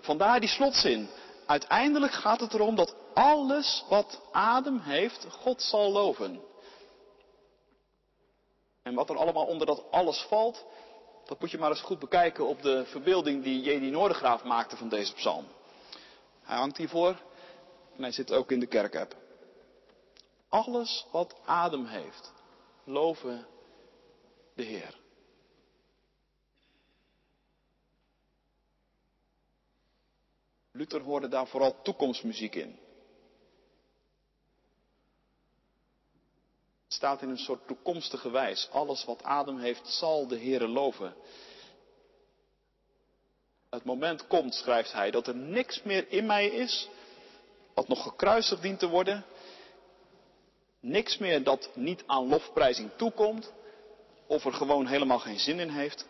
Vandaar 0.00 0.40
die 0.40 0.48
slotzin. 0.48 1.08
Uiteindelijk 1.46 2.12
gaat 2.12 2.40
het 2.40 2.54
erom 2.54 2.74
dat 2.74 2.94
alles 3.14 3.84
wat 3.88 4.20
adem 4.32 4.78
heeft, 4.78 5.26
God 5.30 5.62
zal 5.62 5.92
loven. 5.92 6.40
En 8.82 8.94
wat 8.94 9.10
er 9.10 9.16
allemaal 9.16 9.46
onder 9.46 9.66
dat 9.66 9.90
alles 9.90 10.26
valt, 10.28 10.64
dat 11.30 11.40
moet 11.40 11.50
je 11.50 11.58
maar 11.58 11.70
eens 11.70 11.80
goed 11.80 11.98
bekijken 11.98 12.46
op 12.46 12.62
de 12.62 12.84
verbeelding 12.84 13.42
die 13.42 13.60
J.D. 13.62 13.90
Noordegraaf 13.90 14.44
maakte 14.44 14.76
van 14.76 14.88
deze 14.88 15.14
psalm. 15.14 15.46
Hij 16.42 16.56
hangt 16.56 16.76
hiervoor 16.76 17.22
en 17.96 18.02
hij 18.02 18.12
zit 18.12 18.32
ook 18.32 18.50
in 18.50 18.60
de 18.60 18.66
kerkapp. 18.66 19.16
Alles 20.48 21.06
wat 21.12 21.34
adem 21.44 21.86
heeft, 21.86 22.32
loven 22.84 23.46
de 24.54 24.62
Heer. 24.62 24.98
Luther 30.72 31.00
hoorde 31.00 31.28
daar 31.28 31.46
vooral 31.46 31.82
toekomstmuziek 31.82 32.54
in. 32.54 32.78
Staat 37.00 37.22
in 37.22 37.28
een 37.28 37.38
soort 37.38 37.66
toekomstige 37.66 38.30
wijs. 38.30 38.68
Alles 38.70 39.04
wat 39.04 39.22
adem 39.22 39.58
heeft, 39.58 39.88
zal 39.88 40.26
de 40.26 40.38
Heere 40.38 40.68
loven. 40.68 41.14
Het 43.70 43.84
moment 43.84 44.26
komt, 44.26 44.54
schrijft 44.54 44.92
hij, 44.92 45.10
dat 45.10 45.26
er 45.26 45.34
niks 45.34 45.82
meer 45.82 46.10
in 46.10 46.26
mij 46.26 46.46
is 46.46 46.88
wat 47.74 47.88
nog 47.88 48.02
gekruisigd 48.02 48.62
dient 48.62 48.78
te 48.78 48.88
worden. 48.88 49.24
Niks 50.80 51.18
meer 51.18 51.44
dat 51.44 51.70
niet 51.74 52.02
aan 52.06 52.28
lofprijzing 52.28 52.90
toekomt 52.96 53.52
of 54.26 54.44
er 54.44 54.52
gewoon 54.52 54.86
helemaal 54.86 55.18
geen 55.18 55.38
zin 55.38 55.58
in 55.58 55.70
heeft. 55.70 56.06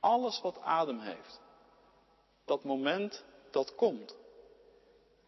Alles 0.00 0.40
wat 0.40 0.60
adem 0.60 1.00
heeft, 1.00 1.40
dat 2.44 2.64
moment 2.64 3.24
dat 3.50 3.74
komt. 3.74 4.16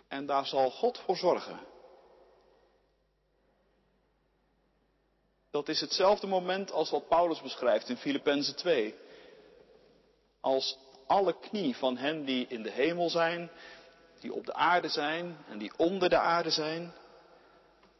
En 0.09 0.27
daar 0.27 0.47
zal 0.47 0.71
God 0.71 0.99
voor 0.99 1.16
zorgen. 1.16 1.77
Dat 5.50 5.68
is 5.68 5.80
hetzelfde 5.80 6.26
moment 6.26 6.72
als 6.72 6.90
wat 6.90 7.08
Paulus 7.08 7.42
beschrijft 7.42 7.88
in 7.88 7.96
Filippenzen 7.96 8.56
2. 8.56 8.94
Als 10.40 10.78
alle 11.06 11.38
knie 11.38 11.76
van 11.76 11.96
hen 11.96 12.24
die 12.24 12.46
in 12.48 12.62
de 12.62 12.70
hemel 12.70 13.11
zijn, 13.11 13.50
die 14.20 14.32
op 14.32 14.46
de 14.46 14.54
aarde 14.54 14.88
zijn 14.88 15.37
en 15.48 15.58
die 15.58 15.72
onder 15.76 16.08
de 16.08 16.18
aarde 16.18 16.50
zijn, 16.50 16.92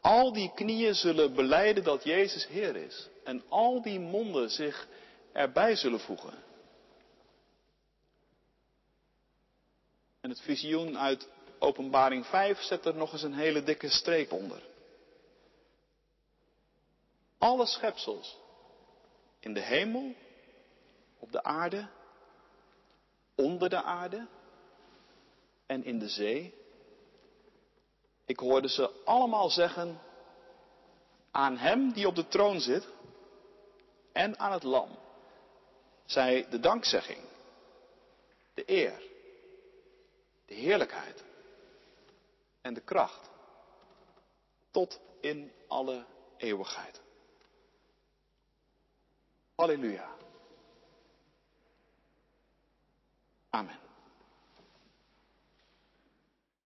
al 0.01 0.33
die 0.33 0.51
knieën 0.53 0.95
zullen 0.95 1.33
beleiden 1.33 1.83
dat 1.83 2.03
Jezus 2.03 2.47
Heer 2.47 2.75
is. 2.75 3.09
En 3.23 3.43
al 3.49 3.81
die 3.81 3.99
monden 3.99 4.49
zich 4.49 4.87
erbij 5.31 5.75
zullen 5.75 5.99
voegen. 5.99 6.33
En 10.21 10.29
het 10.29 10.41
visioen 10.41 10.97
uit 10.97 11.29
Openbaring 11.59 12.25
5 12.25 12.61
zet 12.61 12.85
er 12.85 12.95
nog 12.95 13.11
eens 13.11 13.23
een 13.23 13.33
hele 13.33 13.63
dikke 13.63 13.89
streep 13.89 14.31
onder. 14.31 14.61
Alle 17.39 17.65
schepsels 17.65 18.37
in 19.39 19.53
de 19.53 19.61
hemel, 19.61 20.15
op 21.19 21.31
de 21.31 21.43
aarde, 21.43 21.87
onder 23.35 23.69
de 23.69 23.83
aarde 23.83 24.27
en 25.65 25.83
in 25.83 25.99
de 25.99 26.09
zee. 26.09 26.53
Ik 28.25 28.39
hoorde 28.39 28.69
ze 28.69 29.03
allemaal 29.05 29.49
zeggen 29.49 30.01
aan 31.31 31.57
Hem 31.57 31.93
die 31.93 32.07
op 32.07 32.15
de 32.15 32.27
troon 32.27 32.59
zit 32.59 32.87
en 34.11 34.39
aan 34.39 34.51
het 34.51 34.63
Lam. 34.63 34.97
Zij 36.05 36.47
de 36.49 36.59
dankzegging, 36.59 37.19
de 38.53 38.63
eer, 38.65 39.01
de 40.45 40.53
heerlijkheid 40.53 41.23
en 42.61 42.73
de 42.73 42.81
kracht 42.81 43.29
tot 44.71 44.99
in 45.21 45.51
alle 45.67 46.05
eeuwigheid. 46.37 47.01
Halleluja. 49.59 50.09
Amen. 53.53 53.88